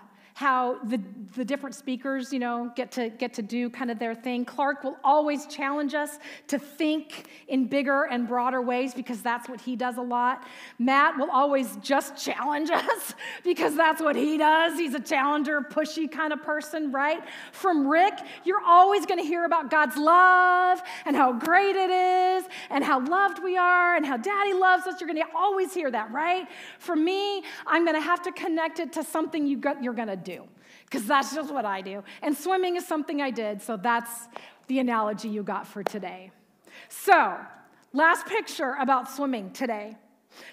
how 0.43 0.77
the, 0.83 1.01
the 1.37 1.45
different 1.45 1.73
speakers, 1.73 2.33
you 2.33 2.39
know, 2.39 2.69
get 2.75 2.91
to 2.91 3.09
get 3.09 3.33
to 3.33 3.41
do 3.41 3.69
kind 3.69 3.89
of 3.89 3.97
their 3.97 4.13
thing. 4.13 4.43
Clark 4.43 4.83
will 4.83 4.97
always 5.01 5.45
challenge 5.45 5.93
us 5.93 6.19
to 6.49 6.59
think 6.59 7.27
in 7.47 7.65
bigger 7.65 8.03
and 8.03 8.27
broader 8.27 8.61
ways 8.61 8.93
because 8.93 9.21
that's 9.21 9.47
what 9.47 9.61
he 9.61 9.77
does 9.77 9.95
a 9.95 10.01
lot. 10.01 10.45
Matt 10.79 11.17
will 11.17 11.31
always 11.31 11.77
just 11.77 12.17
challenge 12.17 12.69
us 12.73 13.13
because 13.45 13.73
that's 13.75 14.01
what 14.01 14.17
he 14.17 14.37
does. 14.37 14.77
He's 14.77 14.93
a 14.93 14.99
challenger, 14.99 15.61
pushy 15.61 16.11
kind 16.11 16.33
of 16.33 16.43
person, 16.43 16.91
right? 16.91 17.23
From 17.53 17.87
Rick, 17.87 18.15
you're 18.43 18.63
always 18.65 19.05
going 19.05 19.19
to 19.19 19.25
hear 19.25 19.45
about 19.45 19.71
God's 19.71 19.95
love 19.95 20.81
and 21.05 21.15
how 21.15 21.31
great 21.31 21.77
it 21.77 21.89
is 21.89 22.43
and 22.69 22.83
how 22.83 22.99
loved 23.05 23.41
we 23.41 23.55
are 23.55 23.95
and 23.95 24.05
how 24.05 24.17
daddy 24.17 24.53
loves 24.53 24.87
us. 24.87 24.99
You're 24.99 25.07
going 25.07 25.21
to 25.21 25.35
always 25.35 25.73
hear 25.73 25.89
that, 25.89 26.11
right? 26.11 26.47
For 26.79 26.97
me, 26.97 27.43
I'm 27.65 27.85
going 27.85 27.95
to 27.95 28.01
have 28.01 28.21
to 28.23 28.31
connect 28.33 28.79
it 28.79 28.91
to 28.93 29.03
something 29.03 29.47
you 29.47 29.57
got, 29.57 29.81
you're 29.83 29.93
going 29.93 30.07
to 30.09 30.17
do, 30.17 30.32
because 30.85 31.05
that's 31.05 31.33
just 31.33 31.53
what 31.53 31.65
I 31.65 31.81
do. 31.81 32.03
And 32.21 32.35
swimming 32.35 32.75
is 32.75 32.87
something 32.87 33.21
I 33.21 33.31
did, 33.31 33.61
so 33.61 33.77
that's 33.77 34.27
the 34.67 34.79
analogy 34.79 35.29
you 35.29 35.43
got 35.43 35.67
for 35.67 35.83
today. 35.83 36.31
So, 36.89 37.37
last 37.93 38.25
picture 38.25 38.75
about 38.79 39.09
swimming 39.09 39.51
today. 39.51 39.95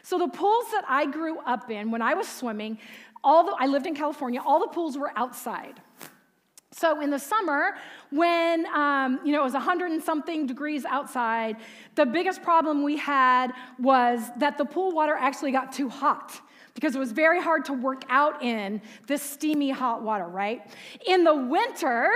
So, 0.02 0.18
the 0.18 0.28
pools 0.28 0.70
that 0.72 0.84
I 0.88 1.06
grew 1.06 1.38
up 1.40 1.70
in 1.70 1.90
when 1.90 2.02
I 2.02 2.14
was 2.14 2.28
swimming, 2.28 2.78
all 3.22 3.44
the, 3.44 3.54
I 3.58 3.66
lived 3.66 3.86
in 3.86 3.94
California, 3.94 4.40
all 4.44 4.60
the 4.60 4.68
pools 4.68 4.96
were 4.96 5.12
outside. 5.16 5.80
So 6.72 7.00
in 7.00 7.10
the 7.10 7.18
summer, 7.18 7.74
when 8.10 8.64
um, 8.66 9.20
you 9.24 9.32
know 9.32 9.40
it 9.40 9.44
was 9.44 9.54
100 9.54 9.90
and 9.90 10.02
something 10.02 10.46
degrees 10.46 10.84
outside, 10.84 11.56
the 11.96 12.06
biggest 12.06 12.42
problem 12.42 12.82
we 12.82 12.96
had 12.96 13.52
was 13.78 14.20
that 14.38 14.56
the 14.56 14.64
pool 14.64 14.92
water 14.92 15.14
actually 15.14 15.50
got 15.50 15.72
too 15.72 15.88
hot 15.88 16.40
because 16.74 16.94
it 16.94 16.98
was 16.98 17.12
very 17.12 17.40
hard 17.40 17.64
to 17.66 17.72
work 17.72 18.04
out 18.08 18.42
in 18.42 18.80
this 19.06 19.22
steamy 19.22 19.70
hot 19.70 20.02
water, 20.02 20.26
right? 20.26 20.62
In 21.06 21.24
the 21.24 21.34
winter, 21.34 22.10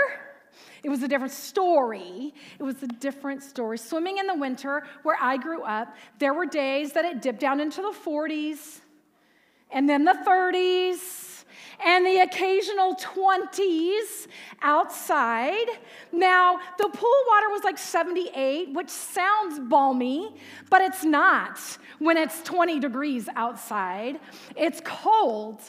It 0.85 0.91
was 0.91 1.03
a 1.03 1.09
different 1.09 1.33
story. 1.33 2.35
It 2.59 2.63
was 2.63 2.83
a 2.83 2.87
different 2.87 3.43
story. 3.43 3.79
Swimming 3.79 4.19
in 4.19 4.27
the 4.27 4.35
winter, 4.35 4.85
where 5.03 5.17
I 5.21 5.39
grew 5.39 5.63
up, 5.63 5.97
there 6.19 6.35
were 6.35 6.47
days 6.47 6.93
that 6.93 7.05
it 7.07 7.23
dipped 7.23 7.41
down 7.41 7.59
into 7.59 7.81
the 7.81 7.95
40s 8.05 8.81
and 9.71 9.89
then 9.89 10.05
the 10.05 10.17
30s 10.27 11.34
and 11.83 12.05
the 12.05 12.19
occasional 12.21 12.95
20s 12.97 14.27
outside. 14.63 15.67
Now, 16.13 16.59
the 16.79 16.89
pool 16.89 17.19
water 17.29 17.51
was 17.51 17.63
like 17.65 17.79
78, 17.79 18.73
which 18.73 18.89
sounds 18.89 19.59
balmy, 19.59 20.35
but 20.71 20.81
it's 20.81 21.05
not 21.05 21.59
when 21.99 22.17
it's 22.17 22.43
20 22.43 22.81
degrees 22.81 23.29
outside. 23.37 24.21
It's 24.57 24.81
cold. 24.85 25.61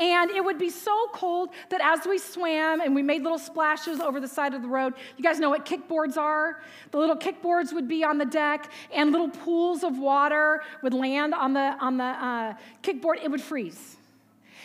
And 0.00 0.30
it 0.30 0.44
would 0.44 0.58
be 0.58 0.70
so 0.70 1.08
cold 1.12 1.50
that 1.70 1.80
as 1.82 2.06
we 2.06 2.18
swam 2.18 2.80
and 2.80 2.94
we 2.94 3.02
made 3.02 3.22
little 3.22 3.38
splashes 3.38 4.00
over 4.00 4.20
the 4.20 4.28
side 4.28 4.54
of 4.54 4.62
the 4.62 4.68
road, 4.68 4.94
you 5.16 5.24
guys 5.24 5.38
know 5.38 5.50
what 5.50 5.64
kickboards 5.64 6.16
are? 6.16 6.60
The 6.90 6.98
little 6.98 7.16
kickboards 7.16 7.72
would 7.72 7.88
be 7.88 8.04
on 8.04 8.18
the 8.18 8.24
deck, 8.24 8.70
and 8.92 9.12
little 9.12 9.28
pools 9.28 9.84
of 9.84 9.98
water 9.98 10.62
would 10.82 10.94
land 10.94 11.34
on 11.34 11.52
the, 11.52 11.76
on 11.80 11.96
the 11.96 12.04
uh, 12.04 12.54
kickboard. 12.82 13.22
It 13.22 13.30
would 13.30 13.40
freeze. 13.40 13.95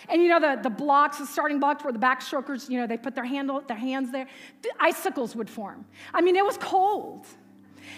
And 0.09 0.21
you 0.21 0.29
know 0.29 0.39
the, 0.39 0.59
the 0.61 0.69
blocks, 0.69 1.17
the 1.17 1.25
starting 1.25 1.59
blocks 1.59 1.83
where 1.83 1.93
the 1.93 1.99
backstrokers, 1.99 2.69
you 2.69 2.79
know, 2.79 2.87
they 2.87 2.97
put 2.97 3.15
their, 3.15 3.25
handle, 3.25 3.61
their 3.61 3.77
hands 3.77 4.11
there, 4.11 4.27
the 4.61 4.69
icicles 4.79 5.35
would 5.35 5.49
form. 5.49 5.85
I 6.13 6.21
mean, 6.21 6.35
it 6.35 6.45
was 6.45 6.57
cold. 6.57 7.27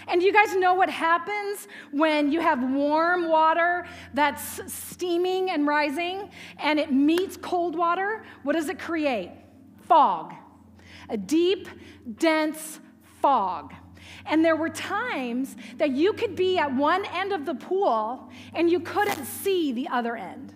And 0.08 0.22
you 0.22 0.34
guys 0.34 0.56
know 0.56 0.74
what 0.74 0.90
happens 0.90 1.68
when 1.92 2.32
you 2.32 2.40
have 2.40 2.64
warm 2.64 3.30
water 3.30 3.86
that's 4.14 4.62
steaming 4.72 5.50
and 5.50 5.68
rising 5.68 6.30
and 6.58 6.80
it 6.80 6.92
meets 6.92 7.38
cold 7.38 7.76
water? 7.76 8.24
What 8.44 8.54
does 8.54 8.70
it 8.70 8.80
create? 8.80 9.32
Fog. 9.88 10.34
A 11.10 11.18
deep, 11.18 11.68
dense 12.18 12.80
fog. 13.22 13.74
And 14.26 14.44
there 14.44 14.56
were 14.56 14.70
times 14.70 15.56
that 15.78 15.92
you 15.92 16.14
could 16.14 16.36
be 16.36 16.58
at 16.58 16.74
one 16.74 17.06
end 17.06 17.34
of 17.34 17.46
the 17.46 17.56
pool 17.56 18.30
and 18.54 18.70
you 18.70 18.80
couldn't 18.80 19.26
see 19.26 19.72
the 19.72 19.88
other 19.90 20.16
end. 20.16 20.54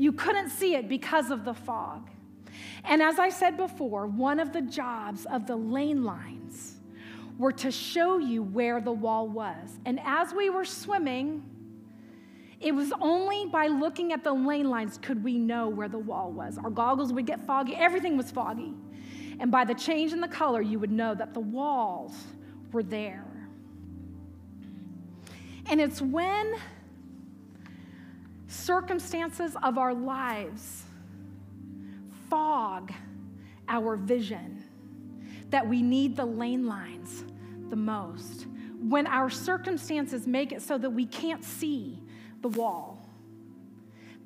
You 0.00 0.12
couldn't 0.12 0.48
see 0.48 0.76
it 0.76 0.88
because 0.88 1.30
of 1.30 1.44
the 1.44 1.52
fog. 1.52 2.08
And 2.84 3.02
as 3.02 3.18
I 3.18 3.28
said 3.28 3.58
before, 3.58 4.06
one 4.06 4.40
of 4.40 4.50
the 4.50 4.62
jobs 4.62 5.26
of 5.26 5.46
the 5.46 5.56
lane 5.56 6.04
lines 6.04 6.76
were 7.36 7.52
to 7.52 7.70
show 7.70 8.16
you 8.16 8.42
where 8.42 8.80
the 8.80 8.92
wall 8.92 9.28
was. 9.28 9.78
And 9.84 10.00
as 10.02 10.32
we 10.32 10.48
were 10.48 10.64
swimming, 10.64 11.44
it 12.60 12.74
was 12.74 12.94
only 12.98 13.44
by 13.50 13.66
looking 13.66 14.14
at 14.14 14.24
the 14.24 14.32
lane 14.32 14.70
lines 14.70 14.96
could 14.96 15.22
we 15.22 15.36
know 15.36 15.68
where 15.68 15.88
the 15.88 15.98
wall 15.98 16.32
was. 16.32 16.56
Our 16.56 16.70
goggles 16.70 17.12
would 17.12 17.26
get 17.26 17.46
foggy, 17.46 17.76
everything 17.76 18.16
was 18.16 18.30
foggy. 18.30 18.72
And 19.38 19.50
by 19.50 19.66
the 19.66 19.74
change 19.74 20.14
in 20.14 20.22
the 20.22 20.28
color, 20.28 20.62
you 20.62 20.78
would 20.78 20.90
know 20.90 21.14
that 21.14 21.34
the 21.34 21.40
walls 21.40 22.14
were 22.72 22.82
there. 22.82 23.26
And 25.66 25.78
it's 25.78 26.00
when 26.00 26.54
circumstances 28.50 29.56
of 29.62 29.78
our 29.78 29.94
lives 29.94 30.84
fog 32.28 32.92
our 33.68 33.96
vision, 33.96 34.64
that 35.50 35.66
we 35.66 35.82
need 35.82 36.16
the 36.16 36.24
lane 36.24 36.66
lines 36.66 37.24
the 37.68 37.76
most. 37.76 38.46
When 38.80 39.06
our 39.06 39.30
circumstances 39.30 40.26
make 40.26 40.52
it 40.52 40.62
so 40.62 40.78
that 40.78 40.90
we 40.90 41.06
can't 41.06 41.44
see 41.44 42.02
the 42.40 42.48
wall, 42.48 43.06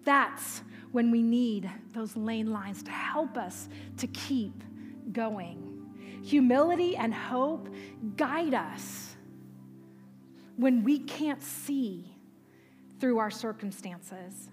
that's 0.05 0.63
when 0.93 1.11
we 1.11 1.23
need 1.23 1.71
those 1.93 2.17
lane 2.17 2.53
lines 2.53 2.83
to 2.85 2.91
help 2.91 3.37
us 3.37 3.69
to 3.99 4.07
keep 4.09 4.63
going. 5.13 5.71
Humility 6.23 6.97
and 6.97 7.13
hope 7.13 7.69
guide 8.17 8.55
us 8.55 9.17
when 10.57 10.85
we 10.85 11.01
can't 11.01 11.43
see 11.43 12.14
through 13.01 13.19
our 13.19 13.31
circumstances. 13.31 14.51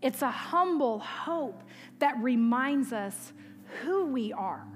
It's 0.00 0.22
a 0.22 0.30
humble 0.30 1.00
hope 1.00 1.62
that 1.98 2.16
reminds 2.22 2.92
us 2.92 3.32
who 3.82 4.06
we 4.06 4.32
are 4.32 4.66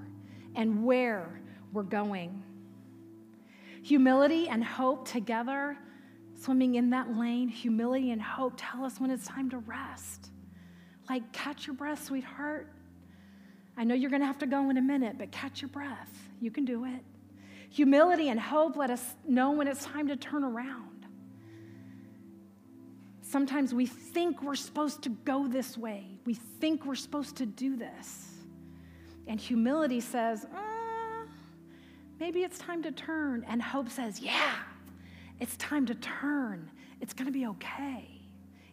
and 0.55 0.83
where 0.85 1.41
we're 1.71 1.83
going. 1.83 2.43
Humility 3.83 4.47
and 4.49 4.63
hope 4.63 5.07
together, 5.07 5.77
swimming 6.39 6.75
in 6.75 6.89
that 6.91 7.17
lane, 7.17 7.47
humility 7.47 8.11
and 8.11 8.21
hope 8.21 8.53
tell 8.57 8.83
us 8.85 8.99
when 8.99 9.09
it's 9.09 9.25
time 9.25 9.49
to 9.49 9.57
rest. 9.59 10.29
Like, 11.09 11.31
catch 11.33 11.67
your 11.67 11.75
breath, 11.75 12.05
sweetheart. 12.05 12.67
I 13.75 13.83
know 13.83 13.95
you're 13.95 14.09
going 14.09 14.21
to 14.21 14.27
have 14.27 14.37
to 14.39 14.45
go 14.45 14.69
in 14.69 14.77
a 14.77 14.81
minute, 14.81 15.17
but 15.17 15.31
catch 15.31 15.61
your 15.61 15.69
breath. 15.69 16.29
You 16.39 16.51
can 16.51 16.63
do 16.63 16.85
it. 16.85 17.01
Humility 17.69 18.29
and 18.29 18.39
hope 18.39 18.77
let 18.77 18.89
us 18.89 19.15
know 19.27 19.51
when 19.51 19.67
it's 19.67 19.83
time 19.83 20.07
to 20.07 20.15
turn 20.15 20.43
around. 20.43 20.92
Sometimes 23.33 23.73
we 23.73 23.87
think 23.87 24.43
we're 24.43 24.53
supposed 24.53 25.01
to 25.01 25.09
go 25.09 25.47
this 25.47 25.75
way, 25.75 26.05
we 26.23 26.35
think 26.35 26.85
we're 26.85 26.93
supposed 26.93 27.35
to 27.37 27.47
do 27.47 27.75
this. 27.75 28.29
And 29.25 29.39
humility 29.39 30.01
says, 30.01 30.45
uh, 30.45 31.25
maybe 32.19 32.43
it's 32.43 32.59
time 32.59 32.83
to 32.83 32.91
turn. 32.91 33.43
And 33.47 33.59
hope 33.59 33.89
says, 33.89 34.19
yeah, 34.19 34.53
it's 35.39 35.57
time 35.57 35.87
to 35.87 35.95
turn. 35.95 36.69
It's 37.01 37.15
going 37.15 37.25
to 37.25 37.31
be 37.31 37.47
okay. 37.47 38.21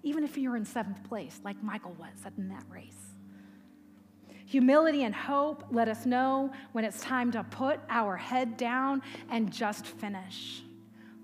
Even 0.02 0.24
if 0.24 0.36
you're 0.36 0.56
in 0.56 0.66
seventh 0.66 1.04
place, 1.04 1.40
like 1.42 1.62
Michael 1.62 1.96
was 1.98 2.30
in 2.36 2.50
that 2.50 2.64
race. 2.68 3.16
Humility 4.44 5.04
and 5.04 5.14
hope 5.14 5.64
let 5.70 5.88
us 5.88 6.04
know 6.04 6.52
when 6.72 6.84
it's 6.84 7.00
time 7.00 7.32
to 7.32 7.44
put 7.44 7.80
our 7.88 8.14
head 8.14 8.58
down 8.58 9.00
and 9.30 9.50
just 9.50 9.86
finish. 9.86 10.60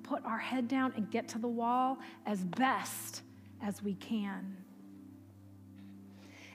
Put 0.03 0.24
our 0.24 0.39
head 0.39 0.68
down 0.68 0.95
and 0.97 1.11
get 1.11 1.28
to 1.28 1.39
the 1.39 1.49
wall 1.49 1.99
as 2.24 2.43
best 2.43 3.24
as 3.62 3.82
we 3.82 3.94
can. 3.94 4.57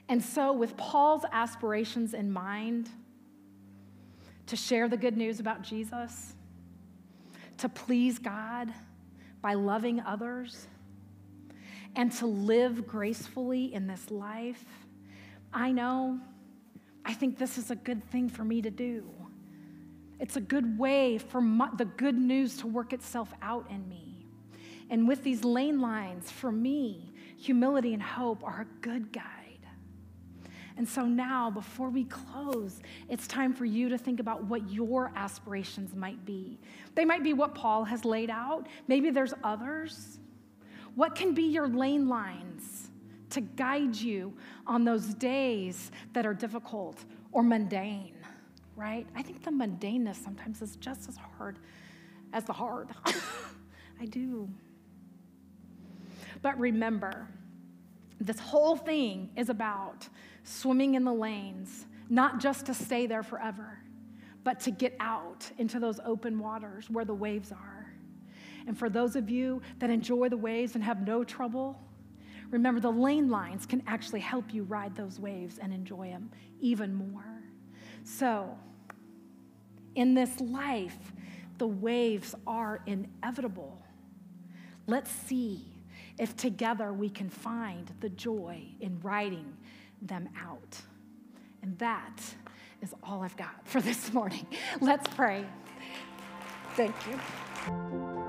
And 0.08 0.22
so, 0.22 0.52
with 0.52 0.76
Paul's 0.76 1.24
aspirations 1.32 2.12
in 2.14 2.30
mind, 2.30 2.90
to 4.46 4.56
share 4.56 4.88
the 4.88 4.96
good 4.96 5.16
news 5.16 5.40
about 5.40 5.62
Jesus, 5.62 6.34
to 7.58 7.68
please 7.68 8.18
God 8.18 8.72
by 9.40 9.54
loving 9.54 10.00
others, 10.00 10.66
and 11.96 12.10
to 12.12 12.26
live 12.26 12.86
gracefully 12.86 13.72
in 13.72 13.86
this 13.86 14.10
life, 14.10 14.64
I 15.52 15.72
know, 15.72 16.20
I 17.04 17.14
think 17.14 17.38
this 17.38 17.58
is 17.58 17.70
a 17.70 17.76
good 17.76 18.04
thing 18.10 18.28
for 18.28 18.44
me 18.44 18.62
to 18.62 18.70
do. 18.70 19.08
It's 20.18 20.36
a 20.36 20.40
good 20.40 20.78
way 20.78 21.18
for 21.18 21.40
my, 21.40 21.68
the 21.76 21.84
good 21.84 22.16
news 22.16 22.58
to 22.58 22.66
work 22.66 22.92
itself 22.92 23.32
out 23.42 23.66
in 23.70 23.88
me. 23.88 24.11
And 24.92 25.08
with 25.08 25.24
these 25.24 25.42
lane 25.42 25.80
lines, 25.80 26.30
for 26.30 26.52
me, 26.52 27.14
humility 27.38 27.94
and 27.94 28.02
hope 28.02 28.44
are 28.44 28.60
a 28.60 28.82
good 28.82 29.10
guide. 29.10 29.66
And 30.76 30.86
so 30.86 31.06
now, 31.06 31.50
before 31.50 31.88
we 31.88 32.04
close, 32.04 32.82
it's 33.08 33.26
time 33.26 33.54
for 33.54 33.64
you 33.64 33.88
to 33.88 33.96
think 33.96 34.20
about 34.20 34.44
what 34.44 34.70
your 34.70 35.10
aspirations 35.16 35.94
might 35.94 36.22
be. 36.26 36.58
They 36.94 37.06
might 37.06 37.22
be 37.22 37.32
what 37.32 37.54
Paul 37.54 37.84
has 37.84 38.04
laid 38.04 38.28
out, 38.28 38.66
maybe 38.86 39.08
there's 39.08 39.32
others. 39.42 40.18
What 40.94 41.14
can 41.14 41.32
be 41.32 41.44
your 41.44 41.68
lane 41.68 42.06
lines 42.06 42.90
to 43.30 43.40
guide 43.40 43.96
you 43.96 44.34
on 44.66 44.84
those 44.84 45.14
days 45.14 45.90
that 46.12 46.26
are 46.26 46.34
difficult 46.34 47.02
or 47.32 47.42
mundane, 47.42 48.14
right? 48.76 49.06
I 49.16 49.22
think 49.22 49.42
the 49.42 49.52
mundaneness 49.52 50.22
sometimes 50.22 50.60
is 50.60 50.76
just 50.76 51.08
as 51.08 51.16
hard 51.16 51.58
as 52.34 52.44
the 52.44 52.52
hard. 52.52 52.90
I 54.00 54.04
do. 54.04 54.50
But 56.42 56.58
remember, 56.58 57.28
this 58.20 58.38
whole 58.38 58.76
thing 58.76 59.30
is 59.36 59.48
about 59.48 60.08
swimming 60.42 60.94
in 60.94 61.04
the 61.04 61.12
lanes, 61.12 61.86
not 62.08 62.40
just 62.40 62.66
to 62.66 62.74
stay 62.74 63.06
there 63.06 63.22
forever, 63.22 63.78
but 64.44 64.60
to 64.60 64.72
get 64.72 64.96
out 64.98 65.48
into 65.58 65.78
those 65.78 66.00
open 66.04 66.38
waters 66.38 66.90
where 66.90 67.04
the 67.04 67.14
waves 67.14 67.52
are. 67.52 67.94
And 68.66 68.76
for 68.76 68.90
those 68.90 69.16
of 69.16 69.30
you 69.30 69.62
that 69.78 69.90
enjoy 69.90 70.28
the 70.28 70.36
waves 70.36 70.74
and 70.74 70.84
have 70.84 71.06
no 71.06 71.24
trouble, 71.24 71.80
remember 72.50 72.80
the 72.80 72.92
lane 72.92 73.28
lines 73.28 73.66
can 73.66 73.82
actually 73.86 74.20
help 74.20 74.52
you 74.52 74.64
ride 74.64 74.94
those 74.94 75.18
waves 75.18 75.58
and 75.58 75.72
enjoy 75.72 76.08
them 76.08 76.30
even 76.60 76.94
more. 76.94 77.42
So, 78.04 78.56
in 79.94 80.14
this 80.14 80.40
life, 80.40 81.12
the 81.58 81.66
waves 81.66 82.34
are 82.46 82.80
inevitable. 82.86 83.80
Let's 84.86 85.10
see 85.10 85.71
if 86.18 86.36
together 86.36 86.92
we 86.92 87.08
can 87.08 87.28
find 87.28 87.90
the 88.00 88.08
joy 88.10 88.62
in 88.80 88.98
writing 89.00 89.56
them 90.00 90.28
out. 90.40 90.80
And 91.62 91.78
that 91.78 92.20
is 92.80 92.94
all 93.02 93.22
I've 93.22 93.36
got 93.36 93.66
for 93.66 93.80
this 93.80 94.12
morning. 94.14 94.46
Let's 94.80 95.08
pray. 95.14 95.44
Thank 96.74 96.94
you. 97.06 98.21